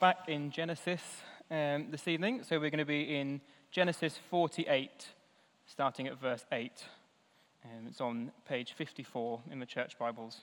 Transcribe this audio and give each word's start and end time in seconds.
back 0.00 0.30
in 0.30 0.50
Genesis 0.50 1.02
um, 1.50 1.88
this 1.90 2.08
evening. 2.08 2.42
So 2.42 2.58
we're 2.58 2.70
going 2.70 2.78
to 2.78 2.86
be 2.86 3.14
in 3.14 3.42
Genesis 3.70 4.18
48, 4.30 5.08
starting 5.66 6.06
at 6.06 6.18
verse 6.18 6.42
8. 6.50 6.72
Um, 7.66 7.86
it's 7.86 8.00
on 8.00 8.32
page 8.48 8.72
54 8.72 9.42
in 9.52 9.60
the 9.60 9.66
church 9.66 9.98
Bibles. 9.98 10.38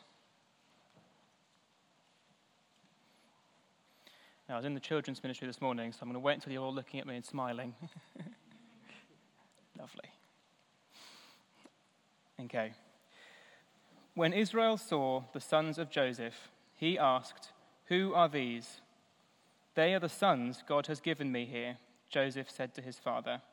Now, 4.47 4.55
I 4.55 4.57
was 4.57 4.65
in 4.65 4.75
the 4.75 4.79
children's 4.79 5.23
ministry 5.23 5.47
this 5.47 5.59
morning, 5.59 5.91
so 5.91 5.99
I'm 6.03 6.07
going 6.07 6.13
to 6.13 6.19
wait 6.19 6.35
until 6.35 6.53
you're 6.53 6.63
all 6.63 6.73
looking 6.73 6.99
at 6.99 7.07
me 7.07 7.15
and 7.15 7.25
smiling. 7.25 7.73
Lovely. 9.79 10.11
Okay. 12.41 12.73
When 14.13 14.33
Israel 14.33 14.77
saw 14.77 15.23
the 15.33 15.41
sons 15.41 15.79
of 15.79 15.89
Joseph, 15.89 16.49
he 16.75 16.99
asked, 16.99 17.49
Who 17.85 18.13
are 18.13 18.29
these? 18.29 18.81
They 19.77 19.93
are 19.93 19.99
the 19.99 20.09
sons 20.09 20.63
God 20.67 20.87
has 20.87 20.99
given 20.99 21.31
me 21.31 21.45
here, 21.45 21.77
Joseph 22.09 22.49
said 22.49 22.73
to 22.73 22.81
his 22.81 22.97
father. 22.97 23.43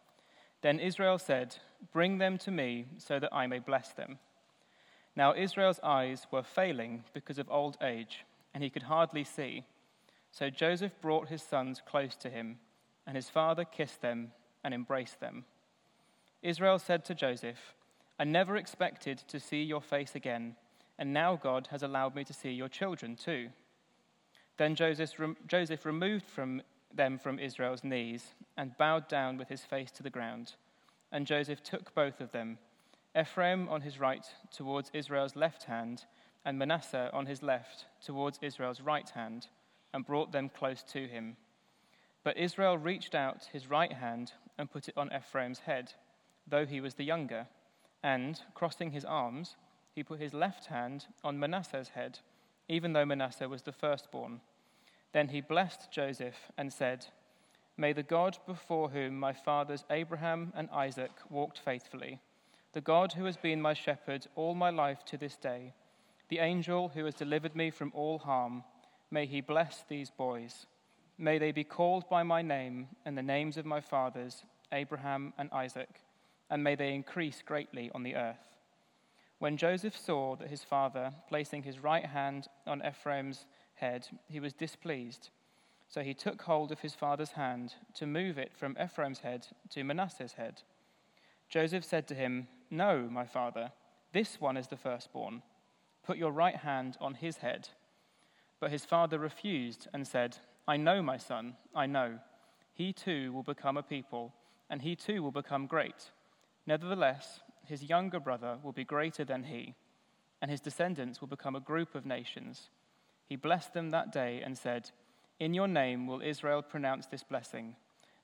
Then 0.63 0.81
Israel 0.81 1.19
said, 1.19 1.57
Bring 1.93 2.17
them 2.17 2.39
to 2.39 2.51
me 2.51 2.87
so 2.97 3.19
that 3.19 3.35
I 3.35 3.47
may 3.47 3.59
bless 3.59 3.93
them. 3.93 4.19
Now 5.15 5.35
Israel's 5.35 5.81
eyes 5.83 6.27
were 6.31 6.43
failing 6.43 7.05
because 7.13 7.39
of 7.39 7.51
old 7.51 7.77
age, 7.83 8.25
and 8.55 8.65
he 8.65 8.71
could 8.71 8.85
hardly 8.85 9.23
see. 9.23 9.65
So 10.33 10.49
Joseph 10.49 10.99
brought 11.03 11.29
his 11.29 11.43
sons 11.43 11.83
close 11.87 12.17
to 12.17 12.31
him, 12.31 12.57
and 13.07 13.17
his 13.17 13.29
father 13.29 13.67
kissed 13.67 14.01
them 14.01 14.33
and 14.65 14.73
embraced 14.73 15.21
them. 15.21 15.45
Israel 16.43 16.79
said 16.79 17.05
to 17.05 17.15
Joseph, 17.15 17.75
I 18.19 18.25
never 18.25 18.57
expected 18.57 19.19
to 19.29 19.39
see 19.39 19.63
your 19.63 19.83
face 19.83 20.15
again, 20.15 20.57
and 20.99 21.13
now 21.13 21.37
God 21.37 21.69
has 21.71 21.83
allowed 21.83 22.15
me 22.15 22.25
to 22.25 22.33
see 22.33 22.53
your 22.53 22.71
children 22.71 23.15
too. 23.15 23.51
Then 24.57 24.75
Joseph, 24.75 25.13
Joseph 25.47 25.85
removed 25.85 26.27
from 26.27 26.63
them 26.93 27.19
from 27.19 27.39
Israel's 27.39 27.83
knees 27.83 28.35
and 28.57 28.77
bowed 28.79 29.09
down 29.09 29.37
with 29.37 29.49
his 29.49 29.65
face 29.65 29.91
to 29.93 30.03
the 30.03 30.11
ground. 30.11 30.55
And 31.11 31.27
Joseph 31.27 31.63
took 31.63 31.95
both 31.95 32.21
of 32.21 32.33
them, 32.33 32.59
Ephraim 33.19 33.69
on 33.69 33.81
his 33.81 33.99
right 33.99 34.27
towards 34.51 34.91
Israel's 34.93 35.37
left 35.37 35.65
hand, 35.65 36.05
and 36.45 36.59
Manasseh 36.59 37.11
on 37.13 37.27
his 37.27 37.43
left 37.43 37.87
towards 38.05 38.39
Israel's 38.43 38.81
right 38.81 39.09
hand, 39.11 39.49
and 39.93 40.07
brought 40.07 40.33
them 40.33 40.49
close 40.49 40.83
to 40.83 41.07
him. 41.07 41.37
But 42.23 42.37
Israel 42.37 42.79
reached 42.79 43.15
out 43.15 43.49
his 43.53 43.69
right 43.69 43.93
hand 43.93 44.33
and 44.59 44.71
put 44.71 44.89
it 44.89 44.97
on 44.97 45.11
Ephraim's 45.13 45.61
head, 45.61 45.93
though 46.47 46.67
he 46.67 46.81
was 46.81 46.95
the 46.95 47.05
younger. 47.05 47.47
And, 48.03 48.41
crossing 48.55 48.91
his 48.91 49.05
arms, 49.05 49.57
he 49.95 50.03
put 50.03 50.21
his 50.21 50.35
left 50.35 50.67
hand 50.67 51.07
on 51.23 51.39
Manasseh's 51.39 51.91
head 51.91 52.19
even 52.69 52.93
though 52.93 53.05
Manasseh 53.05 53.49
was 53.49 53.63
the 53.63 53.73
firstborn. 53.73 54.41
Then 55.13 55.29
he 55.29 55.41
blessed 55.41 55.91
Joseph 55.91 56.51
and 56.57 56.73
said, 56.73 57.07
May 57.77 57.93
the 57.93 58.03
God 58.03 58.39
before 58.47 58.91
whom 58.91 59.19
my 59.19 59.33
fathers 59.33 59.85
Abraham 59.91 60.53
and 60.57 60.69
Isaac 60.71 61.13
walked 61.29 61.59
faithfully, 61.59 62.21
the 62.73 62.81
God 62.81 63.13
who 63.13 63.25
has 63.25 63.37
been 63.37 63.61
my 63.63 63.75
shepherd 63.75 64.27
all 64.35 64.55
my 64.55 64.71
life 64.71 65.05
to 65.07 65.17
this 65.17 65.37
day, 65.37 65.75
the 66.29 66.39
angel 66.39 66.91
who 66.95 67.05
has 67.05 67.15
delivered 67.15 67.55
me 67.55 67.71
from 67.71 67.93
all 67.95 68.19
harm, 68.19 68.65
may 69.11 69.27
he 69.27 69.41
bless 69.41 69.85
these 69.89 70.11
boys. 70.11 70.67
May 71.19 71.39
they 71.39 71.53
be 71.53 71.65
called 71.65 72.09
by 72.09 72.23
my 72.23 72.43
name 72.43 72.89
and 73.05 73.17
the 73.17 73.23
names 73.23 73.57
of 73.57 73.67
my 73.67 73.81
fathers, 73.81 74.45
Abraham 74.73 75.33
and 75.39 75.49
Isaac, 75.53 76.01
and 76.51 76.65
may 76.65 76.75
they 76.75 76.95
increase 76.95 77.43
greatly 77.45 77.91
on 77.95 78.03
the 78.03 78.17
earth. 78.17 78.54
When 79.45 79.59
Joseph 79.59 79.95
saw 79.95 80.37
that 80.37 80.49
his 80.49 80.65
father, 80.65 81.13
placing 81.29 81.65
his 81.65 81.79
right 81.79 82.07
hand 82.07 82.49
on 82.67 82.81
Ephraim's 82.83 83.45
head, 83.75 84.09
he 84.27 84.41
was 84.41 84.55
displeased. 84.55 85.29
So 85.87 86.01
he 86.01 86.15
took 86.15 86.41
hold 86.41 86.73
of 86.73 86.81
his 86.81 86.95
father's 86.95 87.33
hand 87.33 87.75
to 87.97 88.07
move 88.07 88.39
it 88.39 88.53
from 88.57 88.75
Ephraim's 88.83 89.19
head 89.19 89.47
to 89.69 89.85
Manasseh's 89.85 90.33
head. 90.33 90.63
Joseph 91.51 91.85
said 91.85 92.09
to 92.09 92.15
him, 92.15 92.49
No, 92.71 93.07
my 93.13 93.27
father, 93.27 93.73
this 94.15 94.41
one 94.41 94.57
is 94.57 94.69
the 94.69 94.79
firstborn. 94.79 95.43
Put 96.07 96.17
your 96.17 96.33
right 96.33 96.57
hand 96.57 96.97
on 96.99 97.13
his 97.13 97.37
head. 97.37 97.69
But 98.61 98.71
his 98.71 98.87
father 98.87 99.19
refused 99.19 99.89
and 99.93 100.09
said, 100.09 100.39
I 100.67 100.79
know, 100.79 101.03
my 101.03 101.19
son, 101.19 101.57
I 101.75 101.85
know. 101.85 102.19
He 102.73 102.95
too 102.95 103.31
will 103.35 103.43
become 103.43 103.77
a 103.77 103.83
people, 103.83 104.33
and 104.71 104.81
he 104.81 104.97
too 104.97 105.23
will 105.23 105.33
become 105.33 105.67
great. 105.67 106.13
Nevertheless, 106.67 107.41
his 107.67 107.83
younger 107.83 108.21
brother 108.21 108.59
will 108.63 108.73
be 108.73 108.85
greater 108.85 109.25
than 109.25 109.45
he, 109.45 109.75
and 110.41 110.51
his 110.51 110.61
descendants 110.61 111.21
will 111.21 111.29
become 111.29 111.57
a 111.57 111.61
group 111.61 111.95
of 111.95 112.07
nations. 112.07 112.71
He 113.27 113.37
blessed 113.37 113.73
them 113.73 113.91
that 113.91 114.13
day 114.13 114.43
and 114.45 114.57
said, 114.57 114.91
In 115.41 115.55
your 115.55 115.69
name 115.69 116.07
will 116.07 116.21
Israel 116.21 116.63
pronounce 116.63 117.07
this 117.07 117.23
blessing. 117.23 117.77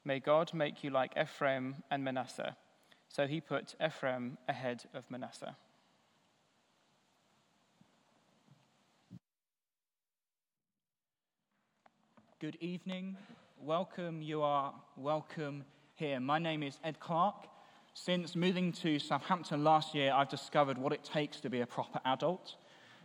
May 0.04 0.20
God 0.20 0.52
make 0.54 0.84
you 0.84 0.90
like 0.90 1.16
Ephraim 1.20 1.76
and 1.90 2.04
Manasseh. 2.04 2.56
So 3.08 3.26
he 3.26 3.40
put 3.40 3.74
Ephraim 3.84 4.38
ahead 4.48 4.84
of 4.94 5.10
Manasseh. 5.10 5.56
Good 12.40 12.56
evening. 12.60 13.16
Welcome. 13.60 14.22
You 14.22 14.40
are 14.42 14.72
welcome 14.96 15.64
here. 15.94 16.20
My 16.20 16.38
name 16.38 16.62
is 16.62 16.78
Ed 16.82 16.98
Clark. 16.98 17.34
Since 18.02 18.34
moving 18.34 18.72
to 18.80 18.98
Southampton 18.98 19.62
last 19.62 19.94
year, 19.94 20.10
I've 20.14 20.30
discovered 20.30 20.78
what 20.78 20.94
it 20.94 21.04
takes 21.04 21.38
to 21.40 21.50
be 21.50 21.60
a 21.60 21.66
proper 21.66 22.00
adult. 22.06 22.54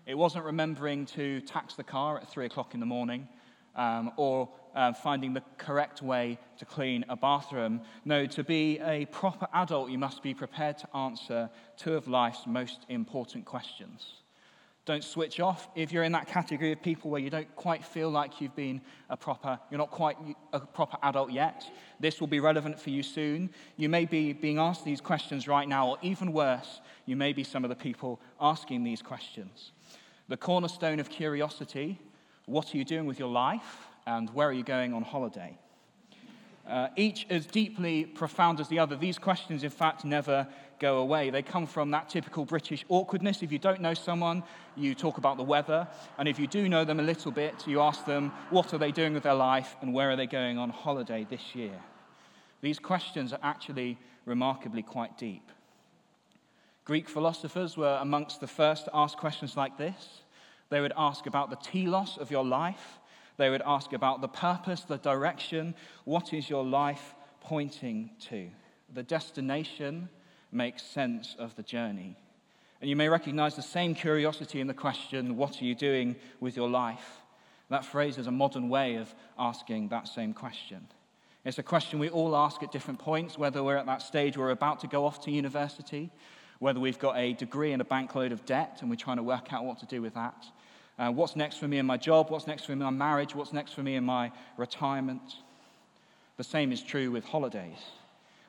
It 0.06 0.18
wasn't 0.18 0.46
remembering 0.46 1.06
to 1.08 1.42
tax 1.42 1.76
the 1.76 1.84
car 1.84 2.18
at 2.18 2.30
three 2.30 2.46
o'clock 2.46 2.74
in 2.74 2.80
the 2.80 2.86
morning 2.86 3.28
um, 3.76 4.14
or 4.16 4.48
uh, 4.74 4.94
finding 4.94 5.34
the 5.34 5.44
correct 5.58 6.02
way 6.02 6.40
to 6.60 6.64
clean 6.64 7.04
a 7.10 7.18
bathroom. 7.18 7.82
No, 8.06 8.26
to 8.26 8.44
be 8.46 8.80
a 8.80 9.04
proper 9.08 9.50
adult, 9.54 9.90
you 9.90 9.98
must 9.98 10.24
be 10.24 10.34
prepared 10.34 10.78
to 10.78 10.96
answer 10.96 11.50
two 11.76 11.96
of 11.96 12.08
life's 12.08 12.48
most 12.48 12.86
important 12.88 13.44
questions 13.44 14.22
don't 14.86 15.04
switch 15.04 15.40
off. 15.40 15.68
If 15.76 15.92
you're 15.92 16.04
in 16.04 16.12
that 16.12 16.28
category 16.28 16.72
of 16.72 16.82
people 16.82 17.10
where 17.10 17.20
you 17.20 17.30
don't 17.30 17.54
quite 17.56 17.84
feel 17.84 18.10
like 18.10 18.40
you've 18.40 18.56
been 18.56 18.82
a 19.10 19.18
proper, 19.18 19.60
you're 19.70 19.80
not 19.80 19.92
quite 19.92 20.18
a 20.54 20.60
proper 20.60 20.98
adult 21.04 21.32
yet, 21.32 21.66
this 22.00 22.20
will 22.20 22.28
be 22.28 22.40
relevant 22.40 22.80
for 22.80 22.92
you 22.92 23.02
soon. 23.02 23.50
You 23.78 23.90
may 23.90 24.06
be 24.06 24.34
being 24.34 24.60
asked 24.60 24.86
these 24.86 25.02
questions 25.02 25.48
right 25.48 25.68
now, 25.68 25.90
or 25.90 25.98
even 26.02 26.32
worse, 26.32 26.82
you 27.06 27.16
may 27.16 27.34
be 27.34 27.44
some 27.44 27.66
of 27.66 27.70
the 27.70 27.76
people 27.76 28.20
asking 28.40 28.84
these 28.84 29.02
questions. 29.02 29.72
The 30.28 30.38
cornerstone 30.38 31.00
of 31.00 31.10
curiosity 31.10 32.00
what 32.46 32.74
are 32.74 32.78
you 32.78 32.86
doing 32.86 33.08
with 33.08 33.18
your 33.18 33.30
life, 33.30 33.88
and 34.06 34.30
where 34.30 34.48
are 34.48 34.54
you 34.54 34.64
going 34.64 34.94
on 34.94 35.02
holiday? 35.02 35.58
Uh, 36.68 36.90
each 36.96 37.26
as 37.30 37.46
deeply 37.46 38.06
profound 38.06 38.60
as 38.60 38.68
the 38.68 38.80
other. 38.80 38.96
These 38.96 39.18
questions, 39.18 39.64
in 39.64 39.70
fact, 39.70 40.06
never 40.06 40.48
go 40.80 40.98
away. 40.98 41.30
They 41.30 41.42
come 41.42 41.68
from 41.68 41.92
that 41.92 42.10
typical 42.10 42.46
British 42.46 42.86
awkwardness. 42.90 43.42
If 43.42 43.52
you 43.52 43.60
don't 43.60 43.82
know 43.82 43.94
someone, 43.94 44.44
you 44.76 44.96
talk 44.96 45.18
about 45.18 45.38
the 45.38 45.44
weather. 45.44 45.88
And 46.18 46.28
if 46.28 46.40
you 46.40 46.48
do 46.48 46.70
know 46.70 46.86
them 46.86 47.00
a 47.00 47.04
little 47.04 47.32
bit, 47.32 47.68
you 47.68 47.82
ask 47.82 48.06
them 48.06 48.32
what 48.50 48.74
are 48.74 48.78
they 48.78 48.92
doing 48.92 49.14
with 49.14 49.24
their 49.24 49.34
life 49.34 49.76
and 49.82 49.94
where 49.94 50.10
are 50.12 50.16
they 50.16 50.28
going 50.28 50.58
on 50.58 50.70
holiday 50.70 51.26
this 51.30 51.56
year. 51.56 51.80
These 52.62 52.80
questions 52.80 53.34
are 53.34 53.40
actually 53.44 53.98
remarkably 54.26 54.82
quite 54.82 55.18
deep. 55.18 55.52
Greek 56.84 57.10
philosophers 57.10 57.78
were 57.78 57.98
amongst 58.02 58.42
the 58.42 58.48
first 58.48 58.86
to 58.86 58.92
ask 58.94 59.18
questions 59.18 59.58
like 59.58 59.78
this. 59.78 60.22
They 60.70 60.82
would 60.82 60.94
ask 60.98 61.26
about 61.26 61.50
the 61.50 61.56
telos 61.58 62.18
of 62.18 62.32
your 62.32 62.44
life 62.44 63.00
they 63.38 63.50
would 63.50 63.62
ask 63.66 63.94
about 63.94 64.22
the 64.22 64.28
purpose, 64.28 64.82
the 64.82 64.98
direction. 64.98 65.76
What 66.06 66.34
is 66.34 66.50
your 66.50 66.64
life 66.64 67.16
pointing 67.42 68.12
to? 68.22 68.50
The 68.94 69.04
destination 69.04 70.10
makes 70.56 70.82
sense 70.84 71.36
of 71.38 71.56
the 71.56 71.64
journey. 71.64 72.18
And 72.82 72.90
you 72.90 72.96
may 72.96 73.10
recognize 73.10 73.56
the 73.56 73.62
same 73.62 73.96
curiosity 73.96 74.62
in 74.62 74.68
the 74.68 74.74
question, 74.74 75.38
What 75.38 75.62
are 75.62 75.66
you 75.66 75.76
doing 75.76 76.16
with 76.40 76.56
your 76.56 76.70
life? 76.70 77.22
That 77.70 77.86
phrase 77.86 78.18
is 78.18 78.28
a 78.28 78.32
modern 78.32 78.70
way 78.70 78.96
of 78.96 79.14
asking 79.40 79.90
that 79.90 80.08
same 80.08 80.34
question. 80.34 80.88
It's 81.44 81.58
a 81.58 81.64
question 81.64 82.00
we 82.00 82.10
all 82.10 82.36
ask 82.36 82.64
at 82.64 82.72
different 82.72 83.00
points, 83.00 83.38
whether 83.38 83.64
we're 83.64 83.78
at 83.78 83.86
that 83.86 84.02
stage 84.02 84.38
where 84.38 84.48
we're 84.48 84.52
about 84.52 84.80
to 84.82 84.88
go 84.88 85.06
off 85.06 85.22
to 85.22 85.32
university, 85.32 86.12
whether 86.60 86.80
we've 86.80 87.00
got 87.00 87.18
a 87.18 87.34
degree 87.34 87.72
and 87.72 87.82
a 87.82 87.86
bankload 87.86 88.32
of 88.32 88.46
debt 88.46 88.80
and 88.82 88.90
we're 88.90 88.96
trying 88.96 89.18
to 89.18 89.24
work 89.24 89.54
out 89.54 89.66
what 89.66 89.80
to 89.80 89.86
do 89.86 90.02
with 90.02 90.14
that, 90.16 90.46
uh, 90.98 91.12
what's 91.12 91.36
next 91.36 91.58
for 91.58 91.68
me 91.68 91.78
in 91.78 91.86
my 91.86 91.98
job? 91.98 92.30
What's 92.30 92.48
next 92.48 92.66
for 92.66 92.72
me 92.72 92.86
in 92.86 92.94
my 92.96 93.06
marriage? 93.06 93.36
What's 93.36 93.52
next 93.52 93.74
for 93.74 93.84
me 93.84 93.96
in 93.96 94.04
my 94.04 94.32
retirement? 94.58 95.22
The 96.38 96.44
same 96.44 96.72
is 96.72 96.82
true 96.82 97.12
with 97.12 97.26
holidays. 97.26 97.78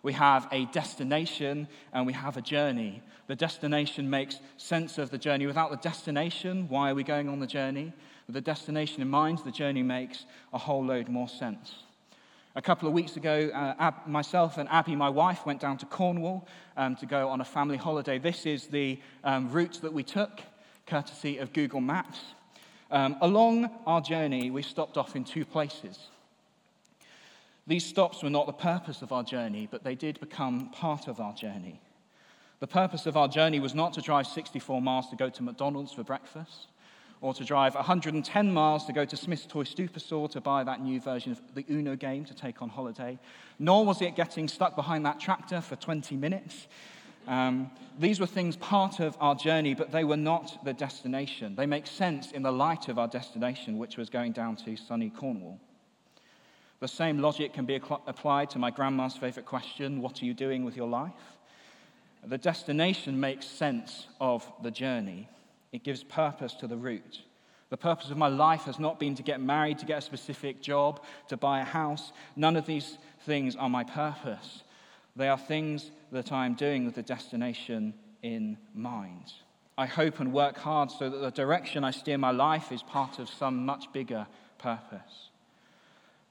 We 0.06 0.12
have 0.12 0.46
a 0.52 0.66
destination 0.66 1.66
and 1.92 2.06
we 2.06 2.12
have 2.12 2.36
a 2.36 2.40
journey. 2.40 3.02
The 3.26 3.34
destination 3.34 4.08
makes 4.08 4.38
sense 4.56 4.98
of 4.98 5.10
the 5.10 5.18
journey. 5.18 5.48
Without 5.48 5.72
the 5.72 5.78
destination, 5.78 6.68
why 6.68 6.92
are 6.92 6.94
we 6.94 7.02
going 7.02 7.28
on 7.28 7.40
the 7.40 7.46
journey? 7.48 7.92
With 8.28 8.34
the 8.34 8.40
destination 8.40 9.02
in 9.02 9.08
mind, 9.08 9.40
the 9.44 9.50
journey 9.50 9.82
makes 9.82 10.24
a 10.52 10.58
whole 10.58 10.84
load 10.84 11.08
more 11.08 11.28
sense. 11.28 11.74
A 12.54 12.62
couple 12.62 12.86
of 12.86 12.94
weeks 12.94 13.16
ago, 13.16 13.50
uh, 13.52 13.74
Ab- 13.80 14.06
myself 14.06 14.58
and 14.58 14.68
Abby, 14.68 14.94
my 14.94 15.08
wife, 15.08 15.44
went 15.44 15.60
down 15.60 15.76
to 15.78 15.86
Cornwall 15.86 16.46
um, 16.76 16.94
to 16.94 17.06
go 17.06 17.28
on 17.28 17.40
a 17.40 17.44
family 17.44 17.76
holiday. 17.76 18.20
This 18.20 18.46
is 18.46 18.68
the 18.68 19.00
um, 19.24 19.50
route 19.50 19.80
that 19.82 19.92
we 19.92 20.04
took, 20.04 20.40
courtesy 20.86 21.38
of 21.38 21.52
Google 21.52 21.80
Maps. 21.80 22.20
Um, 22.92 23.16
along 23.22 23.70
our 23.86 24.00
journey, 24.00 24.52
we 24.52 24.62
stopped 24.62 24.96
off 24.96 25.16
in 25.16 25.24
two 25.24 25.44
places. 25.44 25.98
These 27.66 27.84
stops 27.84 28.22
were 28.22 28.30
not 28.30 28.46
the 28.46 28.52
purpose 28.52 29.02
of 29.02 29.12
our 29.12 29.24
journey, 29.24 29.66
but 29.68 29.82
they 29.82 29.96
did 29.96 30.20
become 30.20 30.70
part 30.70 31.08
of 31.08 31.20
our 31.20 31.34
journey. 31.34 31.80
The 32.60 32.66
purpose 32.66 33.06
of 33.06 33.16
our 33.16 33.28
journey 33.28 33.60
was 33.60 33.74
not 33.74 33.92
to 33.94 34.00
drive 34.00 34.26
64 34.28 34.80
miles 34.80 35.10
to 35.10 35.16
go 35.16 35.28
to 35.28 35.42
McDonald's 35.42 35.92
for 35.92 36.04
breakfast, 36.04 36.68
or 37.20 37.34
to 37.34 37.44
drive 37.44 37.74
110 37.74 38.52
miles 38.52 38.84
to 38.86 38.92
go 38.92 39.04
to 39.04 39.16
Smith's 39.16 39.46
Toy 39.46 39.64
Superstore 39.64 40.30
to 40.30 40.40
buy 40.40 40.62
that 40.62 40.80
new 40.80 41.00
version 41.00 41.32
of 41.32 41.40
the 41.54 41.64
Uno 41.68 41.96
game 41.96 42.24
to 42.24 42.34
take 42.34 42.62
on 42.62 42.68
holiday, 42.68 43.18
nor 43.58 43.84
was 43.84 44.00
it 44.00 44.14
getting 44.14 44.46
stuck 44.46 44.76
behind 44.76 45.04
that 45.04 45.18
tractor 45.18 45.60
for 45.60 45.76
20 45.76 46.16
minutes. 46.16 46.68
Um, 47.26 47.72
these 47.98 48.20
were 48.20 48.26
things 48.26 48.56
part 48.56 49.00
of 49.00 49.16
our 49.18 49.34
journey, 49.34 49.74
but 49.74 49.90
they 49.90 50.04
were 50.04 50.16
not 50.16 50.64
the 50.64 50.72
destination. 50.72 51.56
They 51.56 51.66
make 51.66 51.88
sense 51.88 52.30
in 52.30 52.42
the 52.42 52.52
light 52.52 52.88
of 52.88 52.98
our 52.98 53.08
destination, 53.08 53.78
which 53.78 53.96
was 53.96 54.08
going 54.08 54.32
down 54.32 54.54
to 54.56 54.76
sunny 54.76 55.10
Cornwall. 55.10 55.58
The 56.80 56.88
same 56.88 57.20
logic 57.20 57.54
can 57.54 57.64
be 57.64 57.80
applied 58.06 58.50
to 58.50 58.58
my 58.58 58.70
grandma's 58.70 59.16
favorite 59.16 59.46
question 59.46 60.02
what 60.02 60.22
are 60.22 60.26
you 60.26 60.34
doing 60.34 60.64
with 60.64 60.76
your 60.76 60.88
life? 60.88 61.12
The 62.24 62.38
destination 62.38 63.18
makes 63.20 63.46
sense 63.46 64.08
of 64.20 64.44
the 64.62 64.70
journey, 64.70 65.28
it 65.72 65.84
gives 65.84 66.02
purpose 66.02 66.54
to 66.54 66.66
the 66.66 66.76
route. 66.76 67.22
The 67.68 67.76
purpose 67.76 68.10
of 68.10 68.16
my 68.16 68.28
life 68.28 68.62
has 68.62 68.78
not 68.78 69.00
been 69.00 69.16
to 69.16 69.22
get 69.22 69.40
married, 69.40 69.78
to 69.78 69.86
get 69.86 69.98
a 69.98 70.02
specific 70.02 70.62
job, 70.62 71.02
to 71.28 71.36
buy 71.36 71.60
a 71.60 71.64
house. 71.64 72.12
None 72.36 72.56
of 72.56 72.66
these 72.66 72.98
things 73.24 73.56
are 73.56 73.68
my 73.68 73.82
purpose. 73.82 74.62
They 75.16 75.28
are 75.28 75.38
things 75.38 75.90
that 76.12 76.30
I 76.30 76.46
am 76.46 76.54
doing 76.54 76.84
with 76.84 76.94
the 76.94 77.02
destination 77.02 77.94
in 78.22 78.56
mind. 78.72 79.32
I 79.78 79.86
hope 79.86 80.20
and 80.20 80.32
work 80.32 80.56
hard 80.58 80.90
so 80.90 81.10
that 81.10 81.18
the 81.18 81.30
direction 81.30 81.84
I 81.84 81.90
steer 81.90 82.18
my 82.18 82.30
life 82.30 82.70
is 82.70 82.82
part 82.82 83.18
of 83.18 83.28
some 83.28 83.66
much 83.66 83.92
bigger 83.92 84.26
purpose. 84.58 85.25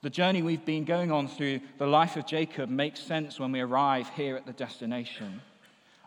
The 0.05 0.11
journey 0.11 0.43
we've 0.43 0.63
been 0.63 0.85
going 0.85 1.11
on 1.11 1.27
through 1.27 1.61
the 1.79 1.87
life 1.87 2.15
of 2.15 2.27
Jacob 2.27 2.69
makes 2.69 2.99
sense 2.99 3.39
when 3.39 3.51
we 3.51 3.59
arrive 3.59 4.07
here 4.09 4.35
at 4.35 4.45
the 4.45 4.53
destination. 4.53 5.41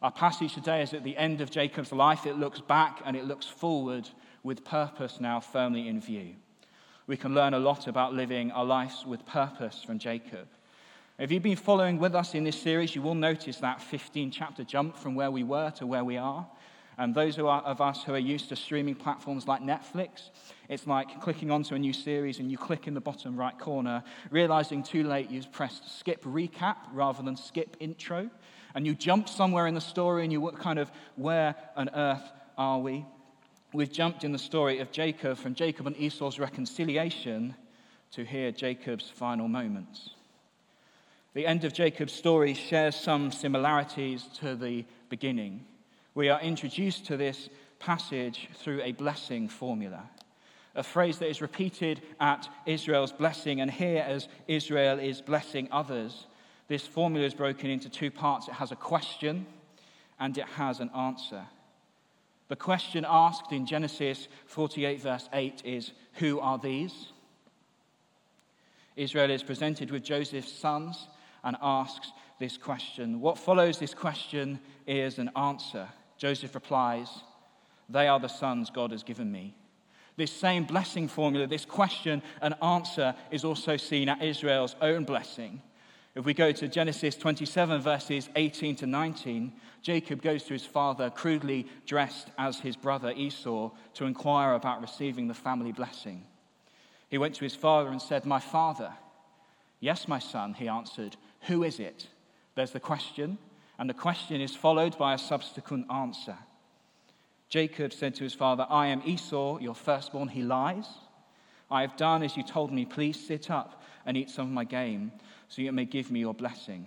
Our 0.03 0.13
passage 0.13 0.55
today 0.55 0.83
is 0.83 0.95
at 0.95 1.03
the 1.03 1.17
end 1.17 1.41
of 1.41 1.51
Jacob's 1.51 1.91
life. 1.91 2.25
It 2.25 2.39
looks 2.39 2.61
back 2.61 3.03
and 3.05 3.17
it 3.17 3.25
looks 3.25 3.47
forward 3.47 4.09
with 4.45 4.65
purpose 4.65 5.19
now 5.21 5.41
firmly 5.41 5.89
in 5.89 6.01
view. 6.01 6.37
We 7.09 7.17
can 7.17 7.35
learn 7.35 7.55
a 7.55 7.59
lot 7.59 7.89
about 7.89 8.15
living 8.15 8.53
our 8.53 8.65
lives 8.65 9.05
with 9.05 9.27
purpose 9.27 9.83
from 9.83 9.99
Jacob. 9.99 10.47
If 11.19 11.33
you've 11.33 11.43
been 11.43 11.57
following 11.57 11.99
with 11.99 12.15
us 12.15 12.37
in 12.37 12.45
this 12.45 12.63
series, 12.63 12.95
you 12.95 13.03
will 13.03 13.17
notice 13.17 13.57
that 13.57 13.83
15 13.83 14.31
chapter 14.31 14.63
jump 14.63 14.97
from 14.97 15.17
where 15.17 15.33
we 15.33 15.43
were 15.43 15.71
to 15.71 15.89
where 15.89 16.05
we 16.05 16.19
are. 16.19 16.47
And 16.99 17.15
those 17.15 17.39
are, 17.39 17.63
of 17.63 17.81
us 17.81 18.03
who 18.03 18.13
are 18.13 18.19
used 18.19 18.49
to 18.49 18.57
streaming 18.57 18.97
platforms 18.97 19.47
like 19.47 19.63
Netflix, 19.63 20.31
it's 20.69 20.85
like 20.85 21.21
clicking 21.21 21.49
onto 21.49 21.77
a 21.77 21.79
new 21.79 21.93
series 21.93 22.41
and 22.41 22.51
you 22.51 22.59
click 22.59 22.89
in 22.89 22.95
the 22.95 23.01
bottom 23.01 23.37
right 23.37 23.57
corner, 23.57 24.03
realizing 24.31 24.83
too 24.83 25.05
late 25.05 25.31
you've 25.31 25.53
pressed 25.53 25.99
skip 26.01 26.25
recap 26.25 26.77
rather 26.93 27.23
than 27.23 27.37
skip 27.37 27.77
intro. 27.79 28.29
And 28.75 28.85
you 28.85 28.97
jump 28.97 29.29
somewhere 29.29 29.69
in 29.69 29.75
the 29.75 29.81
story 29.81 30.25
and 30.25 30.33
you 30.33 30.51
kind 30.59 30.81
of, 30.81 30.91
where 31.15 31.55
on 31.77 31.89
earth 31.95 32.33
are 32.59 32.81
we? 32.81 33.07
We've 33.73 33.93
jumped 33.93 34.25
in 34.25 34.33
the 34.33 34.39
story 34.39 34.81
of 34.81 34.91
Jacob 34.91 35.39
from 35.39 35.55
Jacob 35.55 35.87
and 35.87 35.97
Esau's 35.97 36.41
reconciliation 36.41 37.55
to 38.13 38.25
hear 38.25 38.51
Jacob's 38.51 39.09
final 39.09 39.47
moments. 39.47 40.11
The 41.35 41.47
end 41.47 41.65
of 41.65 41.73
Jacob's 41.73 42.15
story 42.15 42.55
shares 42.55 42.97
some 42.97 43.31
similarities 43.31 44.25
to 44.41 44.57
the 44.57 44.85
beginning 45.09 45.65
we 46.19 46.31
are 46.31 46.41
introduced 46.41 47.07
to 47.07 47.17
this 47.17 47.49
passage 47.79 48.49
through 48.55 48.83
a 48.83 48.91
blessing 48.91 49.49
formula, 49.49 50.11
a 50.75 50.83
phrase 50.83 51.21
that 51.21 51.29
is 51.29 51.41
repeated 51.41 52.03
at 52.19 52.49
Israel's 52.67 53.13
blessing, 53.13 53.61
and 53.61 53.71
here 53.71 54.03
as 54.03 54.27
Israel 54.49 54.99
is 54.99 55.21
blessing 55.21 55.69
others. 55.71 56.27
This 56.67 56.85
formula 56.85 57.25
is 57.25 57.35
broken 57.35 57.71
into 57.71 57.89
two 57.89 58.11
parts 58.11 58.49
it 58.49 58.55
has 58.55 58.73
a 58.73 58.77
question 58.77 59.47
and 60.19 60.37
it 60.37 60.47
has 60.47 60.81
an 60.81 60.91
answer. 60.91 61.45
The 62.49 62.57
question 62.57 63.07
asked 63.09 63.53
in 63.53 63.65
Genesis 63.65 64.27
48, 64.47 65.01
verse 65.01 65.29
8 65.33 65.63
is 65.65 65.93
Who 66.15 66.41
are 66.41 66.59
these? 66.59 67.13
Israel 68.97 69.31
is 69.31 69.45
presented 69.45 69.93
with 69.93 70.03
Joseph's 70.03 70.51
sons 70.51 71.07
and 71.45 71.57
asks 71.63 72.11
this 72.41 72.57
question. 72.57 73.21
What 73.21 73.39
follows 73.39 73.79
this 73.79 73.95
question 73.95 74.59
is 74.85 75.21
an 75.21 75.31
answer. 75.37 75.89
Joseph 76.19 76.55
replies, 76.55 77.09
They 77.89 78.09
are 78.09 78.21
the 78.21 78.29
sons 78.29 78.71
God 78.71 78.91
has 78.91 79.03
given 79.03 79.33
me. 79.33 79.55
This 80.17 80.33
same 80.33 80.65
blessing 80.65 81.07
formula, 81.07 81.47
this 81.47 81.65
question 81.65 82.23
and 82.43 82.55
answer, 82.61 83.15
is 83.31 83.45
also 83.45 83.77
seen 83.77 84.09
at 84.09 84.21
Israel's 84.21 84.75
own 84.83 85.05
blessing. 85.05 85.63
If 86.17 86.25
we 86.25 86.35
go 86.35 86.51
to 86.51 86.67
Genesis 86.67 87.15
27, 87.15 87.81
verses 87.81 88.29
18 88.35 88.75
to 88.77 88.87
19, 88.87 89.53
Jacob 89.83 90.21
goes 90.21 90.43
to 90.45 90.53
his 90.53 90.67
father, 90.67 91.11
crudely 91.11 91.69
dressed 91.87 92.31
as 92.37 92.59
his 92.59 92.75
brother 92.75 93.13
Esau, 93.13 93.71
to 93.95 94.05
inquire 94.05 94.55
about 94.55 94.81
receiving 94.81 95.29
the 95.29 95.35
family 95.35 95.71
blessing. 95.71 96.25
He 97.09 97.19
went 97.19 97.37
to 97.37 97.45
his 97.45 97.55
father 97.55 97.91
and 97.91 98.03
said, 98.03 98.27
My 98.27 98.41
father. 98.41 98.93
Yes, 99.79 100.09
my 100.09 100.19
son, 100.19 100.55
he 100.55 100.67
answered. 100.67 101.17
Who 101.43 101.63
is 101.63 101.79
it? 101.79 102.09
There's 102.57 102.73
the 102.73 102.81
question 102.81 103.39
and 103.79 103.89
the 103.89 103.95
question 103.95 104.41
is 104.41 104.57
followed 104.57 104.99
by 104.99 105.15
a 105.15 105.19
subsequent 105.19 105.91
answer. 105.91 106.37
Jacob 107.49 107.93
said 107.93 108.15
to 108.17 108.25
his 108.25 108.35
father, 108.35 108.67
I 108.69 108.89
am 108.89 109.03
Esau, 109.05 109.59
your 109.59 109.75
firstborn. 109.75 110.29
He 110.29 110.43
lies. 110.43 110.87
I 111.71 111.83
have 111.83 111.97
done 111.97 112.23
as 112.23 112.37
you 112.37 112.43
told 112.43 112.73
me. 112.73 112.85
Please 112.85 113.19
sit 113.19 113.51
up 113.51 113.83
and 114.05 114.17
eat 114.17 114.31
some 114.31 114.47
of 114.47 114.53
my 114.53 114.65
game, 114.65 115.13
so 115.49 115.63
you 115.63 115.73
may 115.73 115.85
give 115.85 116.11
me 116.11 116.21
your 116.21 116.35
blessing. 116.35 116.87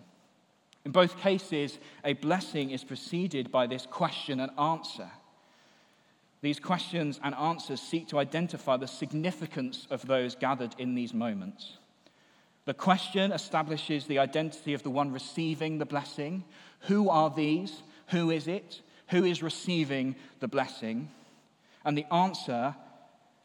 In 0.85 0.91
both 0.91 1.17
cases, 1.17 1.77
a 2.03 2.13
blessing 2.13 2.71
is 2.71 2.83
preceded 2.83 3.51
by 3.51 3.67
this 3.67 3.85
question 3.85 4.39
and 4.39 4.51
answer. 4.59 5.09
These 6.41 6.59
questions 6.59 7.19
and 7.23 7.35
answers 7.35 7.79
seek 7.79 8.07
to 8.09 8.17
identify 8.17 8.77
the 8.77 8.87
significance 8.87 9.85
of 9.91 10.05
those 10.07 10.35
gathered 10.35 10.75
in 10.79 10.95
these 10.95 11.13
moments. 11.13 11.77
The 12.65 12.73
question 12.73 13.31
establishes 13.31 14.05
the 14.05 14.19
identity 14.19 14.73
of 14.73 14.83
the 14.83 14.89
one 14.89 15.11
receiving 15.11 15.77
the 15.77 15.85
blessing, 15.85 16.43
who 16.81 17.09
are 17.09 17.29
these? 17.29 17.81
Who 18.07 18.29
is 18.29 18.47
it? 18.47 18.81
Who 19.09 19.23
is 19.23 19.41
receiving 19.41 20.15
the 20.39 20.47
blessing? 20.47 21.09
And 21.83 21.97
the 21.97 22.11
answer 22.13 22.75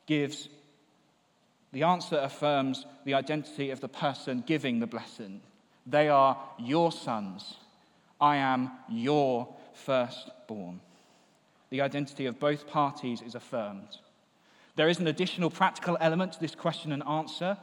gives, 0.06 0.48
the 1.72 1.84
answer 1.84 2.18
affirms 2.18 2.84
the 3.04 3.14
identity 3.14 3.70
of 3.70 3.80
the 3.80 3.88
person 3.88 4.44
giving 4.46 4.80
the 4.80 4.87
blessing. 4.87 5.40
They 5.87 6.08
are 6.08 6.38
your 6.58 6.92
sons. 6.92 7.56
I 8.20 8.37
am 8.37 8.70
your 8.88 9.49
firstborn. 9.73 10.80
The 11.70 11.80
identity 11.80 12.26
of 12.26 12.38
both 12.38 12.66
parties 12.66 13.23
is 13.23 13.35
affirmed. 13.35 13.88
There 14.76 14.88
is 14.88 14.99
an 14.99 15.06
additional 15.06 15.50
practical 15.50 15.96
element 16.00 16.35
to 16.35 16.40
this 16.40 16.54
question 16.54 16.92
and 16.92 17.02
answer 17.04 17.56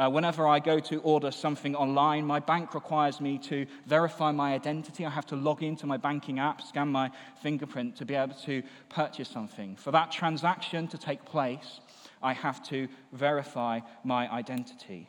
uh, 0.00 0.08
whenever 0.08 0.48
I 0.48 0.60
go 0.60 0.80
to 0.80 1.00
order 1.02 1.30
something 1.30 1.76
online, 1.76 2.24
my 2.24 2.40
bank 2.40 2.74
requires 2.74 3.20
me 3.20 3.36
to 3.40 3.66
verify 3.86 4.32
my 4.32 4.54
identity. 4.54 5.04
I 5.04 5.10
have 5.10 5.26
to 5.26 5.36
log 5.36 5.62
into 5.62 5.86
my 5.86 5.98
banking 5.98 6.38
app, 6.38 6.62
scan 6.62 6.88
my 6.88 7.10
fingerprint 7.42 7.96
to 7.96 8.06
be 8.06 8.14
able 8.14 8.34
to 8.46 8.62
purchase 8.88 9.28
something. 9.28 9.76
For 9.76 9.90
that 9.90 10.10
transaction 10.10 10.88
to 10.88 10.96
take 10.96 11.26
place, 11.26 11.80
I 12.22 12.32
have 12.32 12.62
to 12.68 12.88
verify 13.12 13.80
my 14.02 14.26
identity. 14.32 15.06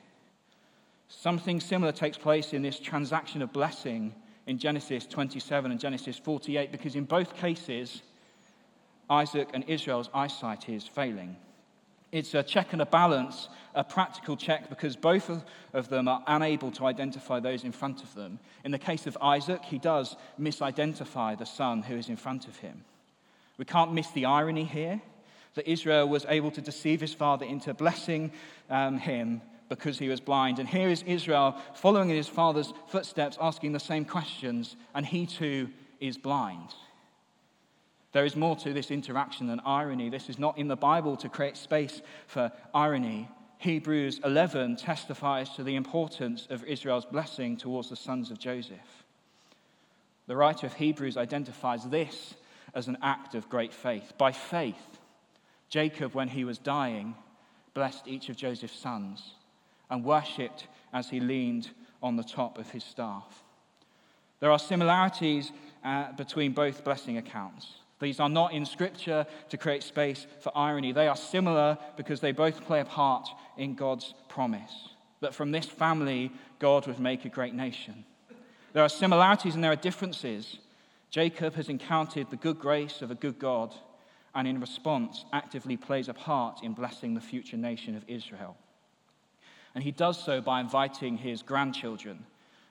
Something 1.08 1.62
similar 1.62 1.94
takes 1.94 2.18
place 2.18 2.52
in 2.52 2.62
this 2.62 2.78
transaction 2.78 3.42
of 3.42 3.54
blessing 3.54 4.14
in 4.46 4.58
Genesis 4.58 5.06
27 5.06 5.72
and 5.72 5.80
Genesis 5.80 6.18
48, 6.18 6.70
because 6.70 6.96
in 6.98 7.06
both 7.06 7.38
cases, 7.38 8.02
Isaac 9.10 9.48
and 9.54 9.64
Israel's 9.70 10.10
eyesight 10.14 10.68
is 10.68 10.86
failing. 10.86 11.38
It's 12.12 12.34
a 12.34 12.44
check 12.44 12.74
and 12.74 12.82
a 12.82 12.86
balance, 12.86 13.48
a 13.74 13.84
practical 13.84 14.36
check, 14.36 14.70
because 14.70 14.96
both 14.96 15.30
of 15.74 15.90
them 15.90 16.08
are 16.08 16.24
unable 16.28 16.72
to 16.72 16.86
identify 16.86 17.40
those 17.40 17.64
in 17.64 17.72
front 17.72 18.04
of 18.04 18.14
them. 18.16 18.40
In 18.66 18.72
the 18.72 18.80
case 18.80 19.08
of 19.08 19.18
Isaac, 19.22 19.64
he 19.64 19.78
does 19.78 20.18
misidentify 20.40 21.38
the 21.38 21.46
son 21.46 21.84
who 21.84 21.96
is 21.96 22.10
in 22.10 22.18
front 22.18 22.48
of 22.48 22.58
him. 22.58 22.84
We 23.58 23.66
can't 23.66 23.94
miss 23.94 24.10
the 24.12 24.26
irony 24.26 24.66
here 24.66 25.02
that 25.54 25.70
Israel 25.70 26.08
was 26.08 26.26
able 26.28 26.52
to 26.52 26.62
deceive 26.62 27.02
his 27.02 27.14
father 27.14 27.46
into 27.46 27.74
blessing 27.74 28.32
um, 28.70 28.98
him 28.98 29.42
because 29.70 29.98
he 29.98 30.10
was 30.10 30.20
blind. 30.20 30.60
And 30.60 30.68
here 30.68 30.90
is 30.90 31.04
Israel 31.04 31.56
following 31.74 32.10
in 32.10 32.16
his 32.16 32.28
father's 32.28 32.74
footsteps, 32.88 33.38
asking 33.40 33.72
the 33.72 33.80
same 33.80 34.04
questions, 34.04 34.76
and 34.94 35.06
he 35.06 35.26
too 35.26 35.70
is 36.02 36.18
blind. 36.18 36.74
There 38.12 38.26
is 38.26 38.36
more 38.36 38.56
to 38.58 38.74
this 38.74 38.92
interaction 38.92 39.48
than 39.48 39.62
irony. 39.66 40.10
This 40.10 40.30
is 40.30 40.38
not 40.38 40.58
in 40.58 40.68
the 40.68 40.76
Bible 40.76 41.16
to 41.18 41.30
create 41.30 41.56
space 41.56 42.02
for 42.28 42.52
irony. 42.74 43.30
Hebrews 43.60 44.20
11 44.26 44.76
testifies 44.78 45.50
to 45.52 45.64
the 45.64 45.76
importance 45.76 46.48
of 46.50 46.64
Israel's 46.64 47.06
blessing 47.06 47.56
towards 47.56 47.90
the 47.90 47.96
sons 47.96 48.32
of 48.32 48.40
Joseph. 48.40 49.06
The 50.28 50.36
writer 50.36 50.68
of 50.68 50.74
Hebrews 50.74 51.18
identifies 51.18 51.86
this 51.86 52.34
as 52.74 52.88
an 52.88 52.98
act 53.02 53.36
of 53.36 53.50
great 53.50 53.74
faith. 53.74 54.14
By 54.18 54.32
faith, 54.32 55.00
Jacob, 55.70 56.14
when 56.14 56.28
he 56.28 56.44
was 56.44 56.58
dying, 56.58 57.16
blessed 57.74 58.08
each 58.08 58.30
of 58.30 58.36
Joseph's 58.36 58.78
sons. 58.78 59.36
and 59.92 60.06
worshipped 60.06 60.68
as 60.94 61.10
he 61.10 61.20
leaned 61.20 61.70
on 62.02 62.16
the 62.16 62.24
top 62.24 62.58
of 62.58 62.72
his 62.72 62.84
staff. 62.84 63.44
There 64.40 64.50
are 64.50 64.58
similarities 64.58 65.52
uh, 65.84 66.14
between 66.14 66.54
both 66.54 66.84
blessing 66.84 67.18
accounts. 67.18 67.68
These 68.02 68.20
are 68.20 68.30
not 68.30 68.52
in 68.52 68.66
Scripture 68.66 69.26
to 69.50 69.58
create 69.58 69.84
space 69.84 70.26
for 70.40 70.52
irony. 70.58 70.92
They 70.92 71.08
are 71.08 71.16
similar 71.16 71.78
because 71.96 72.20
they 72.20 72.32
both 72.32 72.66
play 72.66 72.82
a 72.82 72.86
part 72.86 73.30
in 73.58 73.76
God's 73.76 74.14
promise 74.28 74.90
that 75.22 75.36
from 75.36 75.52
this 75.52 75.66
family, 75.66 76.32
God 76.60 76.88
would 76.88 77.00
make 77.00 77.26
a 77.26 77.30
great 77.30 77.54
nation. 77.54 78.04
There 78.74 78.84
are 78.84 78.90
similarities 78.90 79.56
and 79.56 79.64
there 79.64 79.72
are 79.72 79.78
differences. 79.78 80.58
Jacob 81.10 81.54
has 81.56 81.70
encountered 81.70 82.30
the 82.30 82.36
good 82.36 82.60
grace 82.60 83.02
of 83.02 83.12
a 83.12 83.16
good 83.16 83.40
God 83.40 83.74
and, 84.34 84.48
in 84.48 84.60
response, 84.60 85.26
actively 85.32 85.78
plays 85.78 86.10
a 86.10 86.14
part 86.14 86.64
in 86.64 86.74
blessing 86.74 87.14
the 87.14 87.22
future 87.22 87.58
nation 87.58 87.96
of 87.96 88.04
Israel. 88.08 88.58
And 89.76 89.84
he 89.84 89.92
does 89.92 90.22
so 90.22 90.42
by 90.42 90.60
inviting 90.60 91.18
his 91.18 91.44
grandchildren 91.44 92.26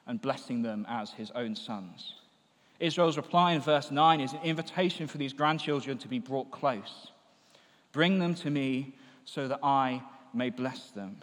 and 0.06 0.20
blessing 0.20 0.62
them 0.62 0.86
as 0.88 1.12
his 1.12 1.30
own 1.32 1.54
sons. 1.54 2.14
Israel's 2.80 3.18
reply 3.18 3.52
in 3.52 3.60
verse 3.60 3.90
9 3.90 4.20
is 4.20 4.32
an 4.32 4.40
invitation 4.42 5.06
for 5.06 5.18
these 5.18 5.34
grandchildren 5.34 5.98
to 5.98 6.08
be 6.08 6.18
brought 6.18 6.50
close. 6.50 7.12
Bring 7.92 8.18
them 8.18 8.34
to 8.36 8.50
me 8.50 8.94
so 9.24 9.46
that 9.48 9.60
I 9.62 10.02
may 10.32 10.50
bless 10.50 10.90
them. 10.90 11.18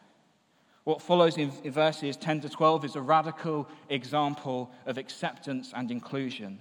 What 0.84 1.02
follows 1.02 1.38
in 1.38 1.52
verses 1.66 2.16
10 2.16 2.42
to 2.42 2.50
12 2.50 2.86
is 2.86 2.96
a 2.96 3.02
radical 3.02 3.68
example 3.90 4.72
of 4.86 4.98
acceptance 4.98 5.74
and 5.76 5.92
inclusion. 5.92 6.60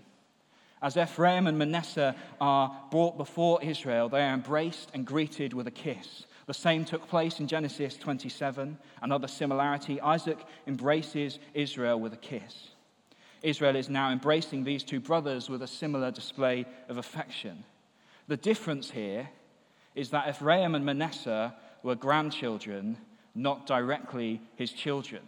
As 0.82 0.96
Ephraim 0.96 1.46
and 1.46 1.58
Manasseh 1.58 2.16
are 2.40 2.76
brought 2.90 3.16
before 3.16 3.62
Israel, 3.62 4.08
they 4.08 4.22
are 4.22 4.34
embraced 4.34 4.90
and 4.94 5.06
greeted 5.06 5.52
with 5.52 5.66
a 5.66 5.70
kiss. 5.70 6.24
The 6.46 6.54
same 6.54 6.84
took 6.84 7.08
place 7.08 7.40
in 7.40 7.48
Genesis 7.48 7.96
27. 7.96 8.78
Another 9.02 9.28
similarity 9.28 10.00
Isaac 10.00 10.38
embraces 10.66 11.38
Israel 11.54 12.00
with 12.00 12.12
a 12.12 12.18
kiss. 12.18 12.70
Israel 13.46 13.76
is 13.76 13.88
now 13.88 14.10
embracing 14.10 14.64
these 14.64 14.82
two 14.82 14.98
brothers 14.98 15.48
with 15.48 15.62
a 15.62 15.68
similar 15.68 16.10
display 16.10 16.66
of 16.88 16.96
affection. 16.96 17.62
The 18.26 18.36
difference 18.36 18.90
here 18.90 19.28
is 19.94 20.10
that 20.10 20.28
Ephraim 20.28 20.74
and 20.74 20.84
Manasseh 20.84 21.54
were 21.84 21.94
grandchildren, 21.94 22.98
not 23.36 23.64
directly 23.64 24.42
his 24.56 24.72
children. 24.72 25.22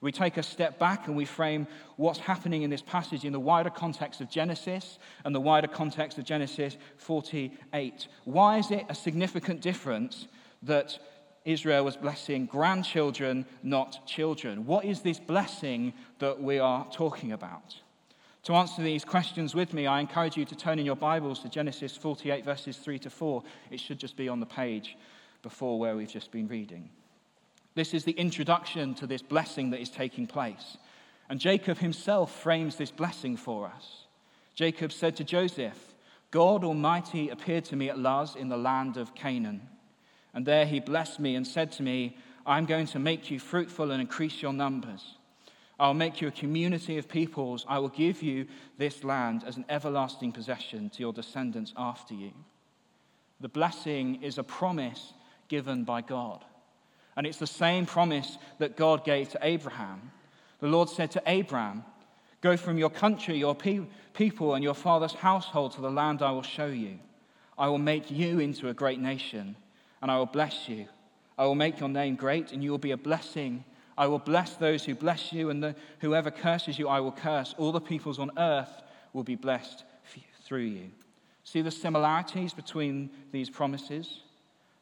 We 0.00 0.10
take 0.10 0.36
a 0.36 0.42
step 0.42 0.80
back 0.80 1.06
and 1.06 1.16
we 1.16 1.24
frame 1.24 1.68
what's 1.94 2.18
happening 2.18 2.62
in 2.62 2.70
this 2.70 2.82
passage 2.82 3.24
in 3.24 3.32
the 3.32 3.38
wider 3.38 3.70
context 3.70 4.20
of 4.20 4.28
Genesis 4.28 4.98
and 5.24 5.32
the 5.32 5.40
wider 5.40 5.68
context 5.68 6.18
of 6.18 6.24
Genesis 6.24 6.76
48. 6.96 8.08
Why 8.24 8.58
is 8.58 8.72
it 8.72 8.84
a 8.88 8.96
significant 8.96 9.60
difference 9.60 10.26
that 10.64 10.98
Israel 11.44 11.84
was 11.84 11.96
blessing 11.96 12.46
grandchildren, 12.46 13.46
not 13.62 14.06
children. 14.06 14.66
What 14.66 14.84
is 14.84 15.00
this 15.00 15.18
blessing 15.18 15.94
that 16.18 16.42
we 16.42 16.58
are 16.58 16.86
talking 16.92 17.32
about? 17.32 17.76
To 18.44 18.54
answer 18.54 18.82
these 18.82 19.04
questions 19.04 19.54
with 19.54 19.74
me, 19.74 19.86
I 19.86 20.00
encourage 20.00 20.36
you 20.36 20.44
to 20.46 20.54
turn 20.56 20.78
in 20.78 20.86
your 20.86 20.96
Bibles 20.96 21.40
to 21.40 21.48
Genesis 21.48 21.96
48, 21.96 22.44
verses 22.44 22.76
3 22.78 22.98
to 23.00 23.10
4. 23.10 23.42
It 23.70 23.80
should 23.80 23.98
just 23.98 24.16
be 24.16 24.28
on 24.28 24.40
the 24.40 24.46
page 24.46 24.96
before 25.42 25.78
where 25.78 25.96
we've 25.96 26.10
just 26.10 26.30
been 26.30 26.48
reading. 26.48 26.90
This 27.74 27.94
is 27.94 28.04
the 28.04 28.12
introduction 28.12 28.94
to 28.94 29.06
this 29.06 29.22
blessing 29.22 29.70
that 29.70 29.80
is 29.80 29.90
taking 29.90 30.26
place. 30.26 30.78
And 31.28 31.38
Jacob 31.38 31.78
himself 31.78 32.34
frames 32.42 32.76
this 32.76 32.90
blessing 32.90 33.36
for 33.36 33.66
us. 33.66 34.06
Jacob 34.54 34.92
said 34.92 35.16
to 35.16 35.24
Joseph, 35.24 35.94
God 36.30 36.64
Almighty 36.64 37.28
appeared 37.28 37.64
to 37.66 37.76
me 37.76 37.88
at 37.88 37.98
Luz 37.98 38.36
in 38.36 38.48
the 38.48 38.56
land 38.56 38.96
of 38.96 39.14
Canaan. 39.14 39.62
And 40.34 40.46
there 40.46 40.66
he 40.66 40.80
blessed 40.80 41.20
me 41.20 41.34
and 41.34 41.46
said 41.46 41.72
to 41.72 41.82
me, 41.82 42.16
I'm 42.46 42.66
going 42.66 42.86
to 42.88 42.98
make 42.98 43.30
you 43.30 43.38
fruitful 43.38 43.90
and 43.90 44.00
increase 44.00 44.40
your 44.42 44.52
numbers. 44.52 45.16
I'll 45.78 45.94
make 45.94 46.20
you 46.20 46.28
a 46.28 46.32
community 46.32 46.98
of 46.98 47.08
peoples. 47.08 47.64
I 47.68 47.78
will 47.78 47.88
give 47.88 48.22
you 48.22 48.46
this 48.76 49.02
land 49.02 49.44
as 49.46 49.56
an 49.56 49.64
everlasting 49.68 50.32
possession 50.32 50.90
to 50.90 51.00
your 51.00 51.12
descendants 51.12 51.72
after 51.76 52.14
you. 52.14 52.32
The 53.40 53.48
blessing 53.48 54.22
is 54.22 54.36
a 54.36 54.44
promise 54.44 55.14
given 55.48 55.84
by 55.84 56.02
God. 56.02 56.44
And 57.16 57.26
it's 57.26 57.38
the 57.38 57.46
same 57.46 57.86
promise 57.86 58.38
that 58.58 58.76
God 58.76 59.04
gave 59.04 59.30
to 59.30 59.38
Abraham. 59.42 60.12
The 60.60 60.68
Lord 60.68 60.90
said 60.90 61.10
to 61.12 61.22
Abraham, 61.26 61.84
Go 62.42 62.56
from 62.56 62.78
your 62.78 62.90
country, 62.90 63.38
your 63.38 63.54
pe- 63.54 63.86
people, 64.14 64.54
and 64.54 64.64
your 64.64 64.74
father's 64.74 65.12
household 65.12 65.72
to 65.72 65.80
the 65.80 65.90
land 65.90 66.22
I 66.22 66.30
will 66.30 66.42
show 66.42 66.66
you. 66.66 66.98
I 67.58 67.68
will 67.68 67.78
make 67.78 68.10
you 68.10 68.38
into 68.38 68.68
a 68.68 68.74
great 68.74 69.00
nation 69.00 69.56
and 70.02 70.10
I 70.10 70.18
will 70.18 70.26
bless 70.26 70.68
you. 70.68 70.86
I 71.38 71.44
will 71.44 71.54
make 71.54 71.80
your 71.80 71.88
name 71.88 72.16
great, 72.16 72.52
and 72.52 72.62
you 72.62 72.70
will 72.70 72.78
be 72.78 72.90
a 72.90 72.96
blessing. 72.96 73.64
I 73.96 74.06
will 74.06 74.18
bless 74.18 74.56
those 74.56 74.84
who 74.84 74.94
bless 74.94 75.32
you, 75.32 75.50
and 75.50 75.62
the, 75.62 75.74
whoever 76.00 76.30
curses 76.30 76.78
you, 76.78 76.88
I 76.88 77.00
will 77.00 77.12
curse. 77.12 77.54
All 77.58 77.72
the 77.72 77.80
peoples 77.80 78.18
on 78.18 78.30
earth 78.38 78.82
will 79.12 79.24
be 79.24 79.36
blessed 79.36 79.84
through 80.44 80.64
you. 80.64 80.90
See 81.44 81.62
the 81.62 81.70
similarities 81.70 82.52
between 82.52 83.10
these 83.32 83.48
promises? 83.48 84.20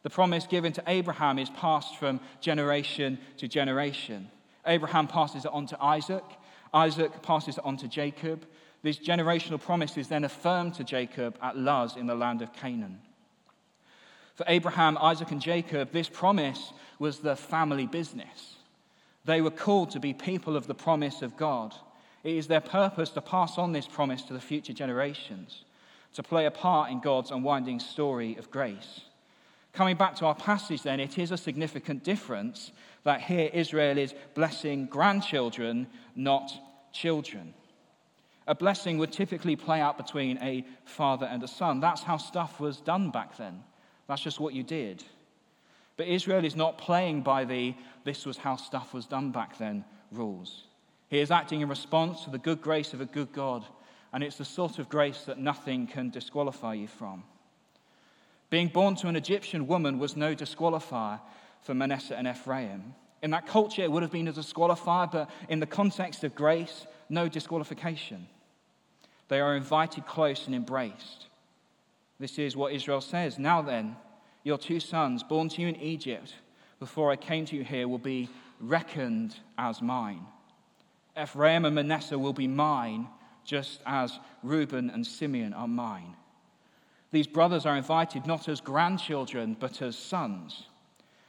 The 0.02 0.10
promise 0.10 0.46
given 0.46 0.72
to 0.72 0.82
Abraham 0.86 1.38
is 1.38 1.50
passed 1.50 1.96
from 1.96 2.20
generation 2.40 3.18
to 3.36 3.48
generation. 3.48 4.30
Abraham 4.66 5.06
passes 5.06 5.44
it 5.44 5.52
on 5.52 5.66
to 5.66 5.82
Isaac, 5.82 6.24
Isaac 6.72 7.22
passes 7.22 7.58
it 7.58 7.64
on 7.64 7.76
to 7.78 7.88
Jacob. 7.88 8.46
This 8.82 8.98
generational 8.98 9.60
promise 9.60 9.96
is 9.96 10.08
then 10.08 10.24
affirmed 10.24 10.74
to 10.74 10.84
Jacob 10.84 11.36
at 11.42 11.56
Luz 11.56 11.96
in 11.96 12.06
the 12.06 12.14
land 12.14 12.42
of 12.42 12.52
Canaan. 12.52 13.00
For 14.38 14.44
Abraham, 14.46 14.96
Isaac, 14.98 15.32
and 15.32 15.42
Jacob, 15.42 15.90
this 15.90 16.08
promise 16.08 16.72
was 17.00 17.18
the 17.18 17.34
family 17.34 17.88
business. 17.88 18.54
They 19.24 19.40
were 19.40 19.50
called 19.50 19.90
to 19.90 19.98
be 19.98 20.14
people 20.14 20.56
of 20.56 20.68
the 20.68 20.76
promise 20.76 21.22
of 21.22 21.36
God. 21.36 21.74
It 22.22 22.36
is 22.36 22.46
their 22.46 22.60
purpose 22.60 23.10
to 23.10 23.20
pass 23.20 23.58
on 23.58 23.72
this 23.72 23.88
promise 23.88 24.22
to 24.22 24.32
the 24.32 24.40
future 24.40 24.72
generations, 24.72 25.64
to 26.14 26.22
play 26.22 26.46
a 26.46 26.52
part 26.52 26.92
in 26.92 27.00
God's 27.00 27.32
unwinding 27.32 27.80
story 27.80 28.36
of 28.36 28.48
grace. 28.48 29.00
Coming 29.72 29.96
back 29.96 30.14
to 30.18 30.26
our 30.26 30.36
passage, 30.36 30.84
then, 30.84 31.00
it 31.00 31.18
is 31.18 31.32
a 31.32 31.36
significant 31.36 32.04
difference 32.04 32.70
that 33.02 33.22
here 33.22 33.50
Israel 33.52 33.98
is 33.98 34.14
blessing 34.34 34.86
grandchildren, 34.86 35.88
not 36.14 36.52
children. 36.92 37.54
A 38.46 38.54
blessing 38.54 38.98
would 38.98 39.10
typically 39.10 39.56
play 39.56 39.80
out 39.80 39.96
between 39.96 40.38
a 40.38 40.64
father 40.84 41.26
and 41.26 41.42
a 41.42 41.48
son. 41.48 41.80
That's 41.80 42.04
how 42.04 42.18
stuff 42.18 42.60
was 42.60 42.76
done 42.76 43.10
back 43.10 43.36
then. 43.36 43.64
That's 44.08 44.22
just 44.22 44.40
what 44.40 44.54
you 44.54 44.62
did. 44.62 45.04
But 45.96 46.08
Israel 46.08 46.44
is 46.44 46.56
not 46.56 46.78
playing 46.78 47.22
by 47.22 47.44
the 47.44 47.74
this 48.04 48.24
was 48.24 48.38
how 48.38 48.56
stuff 48.56 48.94
was 48.94 49.06
done 49.06 49.30
back 49.30 49.58
then 49.58 49.84
rules. 50.10 50.64
He 51.08 51.18
is 51.18 51.30
acting 51.30 51.60
in 51.60 51.68
response 51.68 52.24
to 52.24 52.30
the 52.30 52.38
good 52.38 52.60
grace 52.60 52.92
of 52.94 53.00
a 53.00 53.06
good 53.06 53.32
God, 53.32 53.64
and 54.12 54.22
it's 54.22 54.38
the 54.38 54.44
sort 54.44 54.78
of 54.78 54.88
grace 54.88 55.24
that 55.26 55.38
nothing 55.38 55.86
can 55.86 56.10
disqualify 56.10 56.74
you 56.74 56.88
from. 56.88 57.24
Being 58.50 58.68
born 58.68 58.96
to 58.96 59.08
an 59.08 59.16
Egyptian 59.16 59.66
woman 59.66 59.98
was 59.98 60.16
no 60.16 60.34
disqualifier 60.34 61.20
for 61.62 61.74
Manasseh 61.74 62.16
and 62.16 62.26
Ephraim. 62.26 62.94
In 63.22 63.30
that 63.32 63.46
culture, 63.46 63.82
it 63.82 63.90
would 63.90 64.02
have 64.02 64.12
been 64.12 64.28
a 64.28 64.32
disqualifier, 64.32 65.10
but 65.10 65.30
in 65.48 65.60
the 65.60 65.66
context 65.66 66.24
of 66.24 66.34
grace, 66.34 66.86
no 67.08 67.28
disqualification. 67.28 68.26
They 69.28 69.40
are 69.40 69.56
invited 69.56 70.06
close 70.06 70.46
and 70.46 70.54
embraced. 70.54 71.27
This 72.18 72.38
is 72.38 72.56
what 72.56 72.72
Israel 72.72 73.00
says. 73.00 73.38
Now 73.38 73.62
then, 73.62 73.96
your 74.42 74.58
two 74.58 74.80
sons, 74.80 75.22
born 75.22 75.48
to 75.50 75.62
you 75.62 75.68
in 75.68 75.76
Egypt, 75.76 76.34
before 76.80 77.10
I 77.10 77.16
came 77.16 77.44
to 77.46 77.56
you 77.56 77.64
here, 77.64 77.86
will 77.86 77.98
be 77.98 78.28
reckoned 78.60 79.36
as 79.56 79.80
mine. 79.82 80.26
Ephraim 81.20 81.64
and 81.64 81.74
Manasseh 81.74 82.18
will 82.18 82.32
be 82.32 82.48
mine, 82.48 83.08
just 83.44 83.80
as 83.86 84.18
Reuben 84.42 84.90
and 84.90 85.06
Simeon 85.06 85.52
are 85.52 85.68
mine. 85.68 86.16
These 87.10 87.26
brothers 87.26 87.66
are 87.66 87.76
invited 87.76 88.26
not 88.26 88.48
as 88.48 88.60
grandchildren, 88.60 89.56
but 89.58 89.80
as 89.80 89.96
sons. 89.96 90.66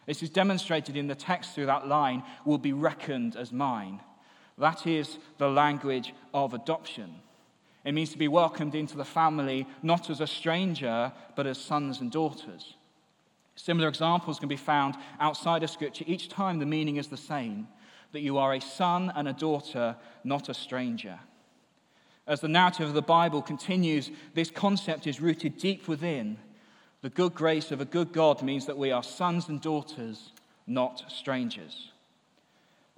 This 0.05 0.24
is 0.24 0.29
demonstrated 0.29 0.98
in 0.98 1.08
the 1.08 1.15
text 1.15 1.53
through 1.53 1.67
that 1.67 1.88
line, 1.88 2.24
will 2.46 2.58
be 2.58 2.74
reckoned 2.74 3.36
as 3.36 3.51
mine. 3.51 4.01
That 4.58 4.86
is 4.86 5.17
the 5.38 5.50
language 5.50 6.13
of 6.34 6.53
adoption. 6.53 7.15
It 7.83 7.93
means 7.93 8.12
to 8.12 8.17
be 8.17 8.27
welcomed 8.27 8.75
into 8.75 8.98
the 8.98 9.05
family 9.05 9.65
not 9.81 10.09
as 10.09 10.19
a 10.19 10.27
stranger, 10.27 11.12
but 11.36 11.48
as 11.48 11.57
sons 11.57 12.01
and 12.01 12.12
daughters. 12.12 12.75
Similar 13.55 13.88
examples 13.88 14.39
can 14.39 14.50
be 14.50 14.57
found 14.57 14.95
outside 15.19 15.63
of 15.63 15.69
Scripture. 15.69 16.05
Each 16.07 16.29
time 16.29 16.59
the 16.59 16.65
meaning 16.65 16.98
is 16.98 17.07
the 17.07 17.17
same 17.17 17.67
that 18.12 18.21
you 18.21 18.38
are 18.38 18.53
a 18.53 18.62
son 18.62 19.12
and 19.15 19.27
a 19.27 19.33
daughter, 19.33 19.95
not 20.24 20.50
a 20.50 20.53
stranger. 20.53 21.19
As 22.25 22.41
the 22.41 22.48
narrative 22.48 22.88
of 22.88 22.93
the 22.93 23.01
Bible 23.01 23.41
continues, 23.41 24.12
this 24.33 24.51
concept 24.51 25.07
is 25.07 25.21
rooted 25.21 25.57
deep 25.57 25.88
within. 25.88 26.38
The 27.01 27.09
good 27.09 27.33
grace 27.33 27.71
of 27.71 27.81
a 27.81 27.86
good 27.86 28.12
God 28.12 28.41
means 28.41 28.65
that 28.65 28.77
we 28.77 28.91
are 28.91 29.03
sons 29.03 29.48
and 29.48 29.62
daughters, 29.62 30.31
not 30.67 31.03
strangers. 31.07 31.91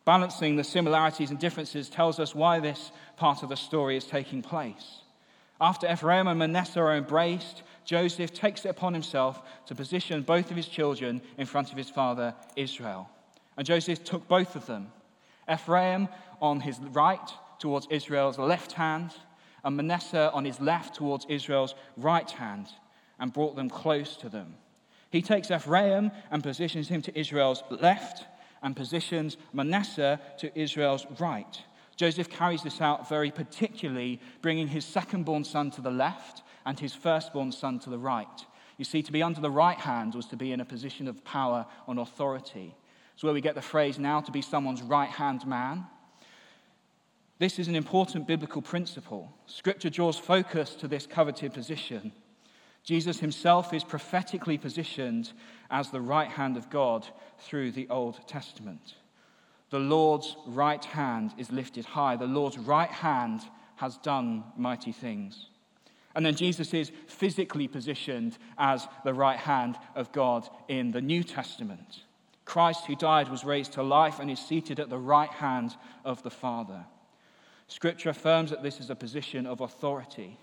Balancing 0.03 0.55
the 0.55 0.63
similarities 0.63 1.29
and 1.29 1.39
differences 1.39 1.89
tells 1.89 2.19
us 2.19 2.33
why 2.33 2.59
this 2.59 2.91
part 3.17 3.43
of 3.43 3.49
the 3.49 3.55
story 3.55 3.97
is 3.97 4.05
taking 4.05 4.41
place. 4.41 5.01
After 5.59 5.91
Ephraim 5.91 6.27
and 6.27 6.39
Manasseh 6.39 6.79
are 6.79 6.95
embraced, 6.95 7.61
Joseph 7.85 8.33
takes 8.33 8.65
it 8.65 8.69
upon 8.69 8.93
himself 8.93 9.41
to 9.67 9.75
position 9.75 10.23
both 10.23 10.49
of 10.49 10.57
his 10.57 10.67
children 10.67 11.21
in 11.37 11.45
front 11.45 11.71
of 11.71 11.77
his 11.77 11.89
father 11.89 12.33
Israel. 12.55 13.09
And 13.57 13.67
Joseph 13.67 14.03
took 14.03 14.27
both 14.27 14.55
of 14.55 14.65
them 14.65 14.91
Ephraim 15.51 16.07
on 16.41 16.61
his 16.61 16.79
right 16.79 17.29
towards 17.59 17.87
Israel's 17.89 18.37
left 18.37 18.71
hand, 18.73 19.11
and 19.63 19.77
Manasseh 19.77 20.31
on 20.33 20.45
his 20.45 20.59
left 20.59 20.95
towards 20.95 21.25
Israel's 21.29 21.75
right 21.97 22.29
hand, 22.31 22.67
and 23.19 23.33
brought 23.33 23.55
them 23.55 23.69
close 23.69 24.15
to 24.17 24.29
them. 24.29 24.55
He 25.11 25.21
takes 25.21 25.51
Ephraim 25.51 26.11
and 26.31 26.41
positions 26.41 26.87
him 26.87 27.01
to 27.03 27.19
Israel's 27.19 27.63
left, 27.69 28.25
and 28.61 28.75
positions 28.75 29.37
Manasseh 29.53 30.19
to 30.39 30.59
Israel's 30.59 31.05
right. 31.19 31.61
Joseph 31.95 32.29
carries 32.29 32.63
this 32.63 32.81
out 32.81 33.07
very 33.07 33.31
particularly, 33.31 34.19
bringing 34.41 34.67
his 34.67 34.85
second 34.85 35.23
born 35.23 35.43
son 35.43 35.71
to 35.71 35.81
the 35.81 35.91
left 35.91 36.41
and 36.65 36.79
his 36.79 36.93
firstborn 36.93 37.51
son 37.51 37.79
to 37.79 37.89
the 37.89 37.99
right. 37.99 38.45
You 38.77 38.85
see, 38.85 39.03
to 39.03 39.11
be 39.11 39.21
under 39.21 39.41
the 39.41 39.51
right 39.51 39.77
hand 39.77 40.15
was 40.15 40.25
to 40.27 40.35
be 40.35 40.51
in 40.51 40.61
a 40.61 40.65
position 40.65 41.07
of 41.07 41.23
power 41.23 41.65
and 41.87 41.99
authority. 41.99 42.75
It's 43.13 43.23
where 43.23 43.33
we 43.33 43.41
get 43.41 43.55
the 43.55 43.61
phrase 43.61 43.99
now 43.99 44.21
to 44.21 44.31
be 44.31 44.41
someone's 44.41 44.81
right 44.81 45.09
hand 45.09 45.45
man. 45.45 45.85
This 47.37 47.59
is 47.59 47.67
an 47.67 47.75
important 47.75 48.27
biblical 48.27 48.61
principle. 48.61 49.31
Scripture 49.45 49.89
draws 49.89 50.17
focus 50.17 50.75
to 50.75 50.87
this 50.87 51.05
coveted 51.05 51.53
position. 51.53 52.11
Jesus 52.83 53.19
himself 53.19 53.73
is 53.73 53.83
prophetically 53.83 54.57
positioned 54.57 55.31
as 55.69 55.89
the 55.89 56.01
right 56.01 56.29
hand 56.29 56.57
of 56.57 56.69
God 56.69 57.07
through 57.39 57.71
the 57.71 57.87
Old 57.89 58.27
Testament. 58.27 58.95
The 59.69 59.79
Lord's 59.79 60.35
right 60.47 60.83
hand 60.83 61.33
is 61.37 61.51
lifted 61.51 61.85
high. 61.85 62.15
The 62.15 62.25
Lord's 62.25 62.57
right 62.57 62.89
hand 62.89 63.41
has 63.77 63.97
done 63.97 64.43
mighty 64.57 64.91
things. 64.91 65.47
And 66.13 66.25
then 66.25 66.35
Jesus 66.35 66.73
is 66.73 66.91
physically 67.07 67.67
positioned 67.67 68.37
as 68.57 68.87
the 69.05 69.13
right 69.13 69.39
hand 69.39 69.77
of 69.95 70.11
God 70.11 70.47
in 70.67 70.91
the 70.91 71.01
New 71.01 71.23
Testament. 71.23 72.03
Christ, 72.43 72.85
who 72.85 72.95
died, 72.95 73.29
was 73.29 73.45
raised 73.45 73.73
to 73.73 73.83
life 73.83 74.19
and 74.19 74.29
is 74.29 74.39
seated 74.39 74.79
at 74.79 74.89
the 74.89 74.97
right 74.97 75.29
hand 75.29 75.75
of 76.03 76.21
the 76.21 76.29
Father. 76.29 76.85
Scripture 77.67 78.09
affirms 78.09 78.49
that 78.49 78.61
this 78.61 78.81
is 78.81 78.89
a 78.89 78.95
position 78.95 79.45
of 79.45 79.61
authority. 79.61 80.37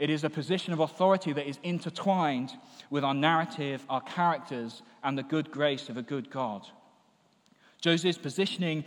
It 0.00 0.08
is 0.08 0.24
a 0.24 0.30
position 0.30 0.72
of 0.72 0.80
authority 0.80 1.34
that 1.34 1.46
is 1.46 1.58
intertwined 1.62 2.54
with 2.88 3.04
our 3.04 3.12
narrative, 3.12 3.84
our 3.90 4.00
characters, 4.00 4.82
and 5.04 5.16
the 5.16 5.22
good 5.22 5.50
grace 5.50 5.90
of 5.90 5.98
a 5.98 6.02
good 6.02 6.30
God. 6.30 6.66
Joseph's 7.82 8.16
positioning 8.16 8.84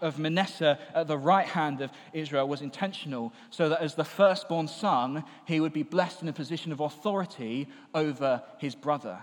of 0.00 0.18
Manasseh 0.20 0.78
at 0.94 1.08
the 1.08 1.18
right 1.18 1.46
hand 1.46 1.80
of 1.80 1.90
Israel 2.12 2.46
was 2.46 2.62
intentional, 2.62 3.32
so 3.50 3.68
that 3.68 3.82
as 3.82 3.96
the 3.96 4.04
firstborn 4.04 4.68
son, 4.68 5.24
he 5.44 5.58
would 5.58 5.72
be 5.72 5.82
blessed 5.82 6.22
in 6.22 6.28
a 6.28 6.32
position 6.32 6.70
of 6.70 6.78
authority 6.78 7.68
over 7.92 8.40
his 8.58 8.76
brother. 8.76 9.18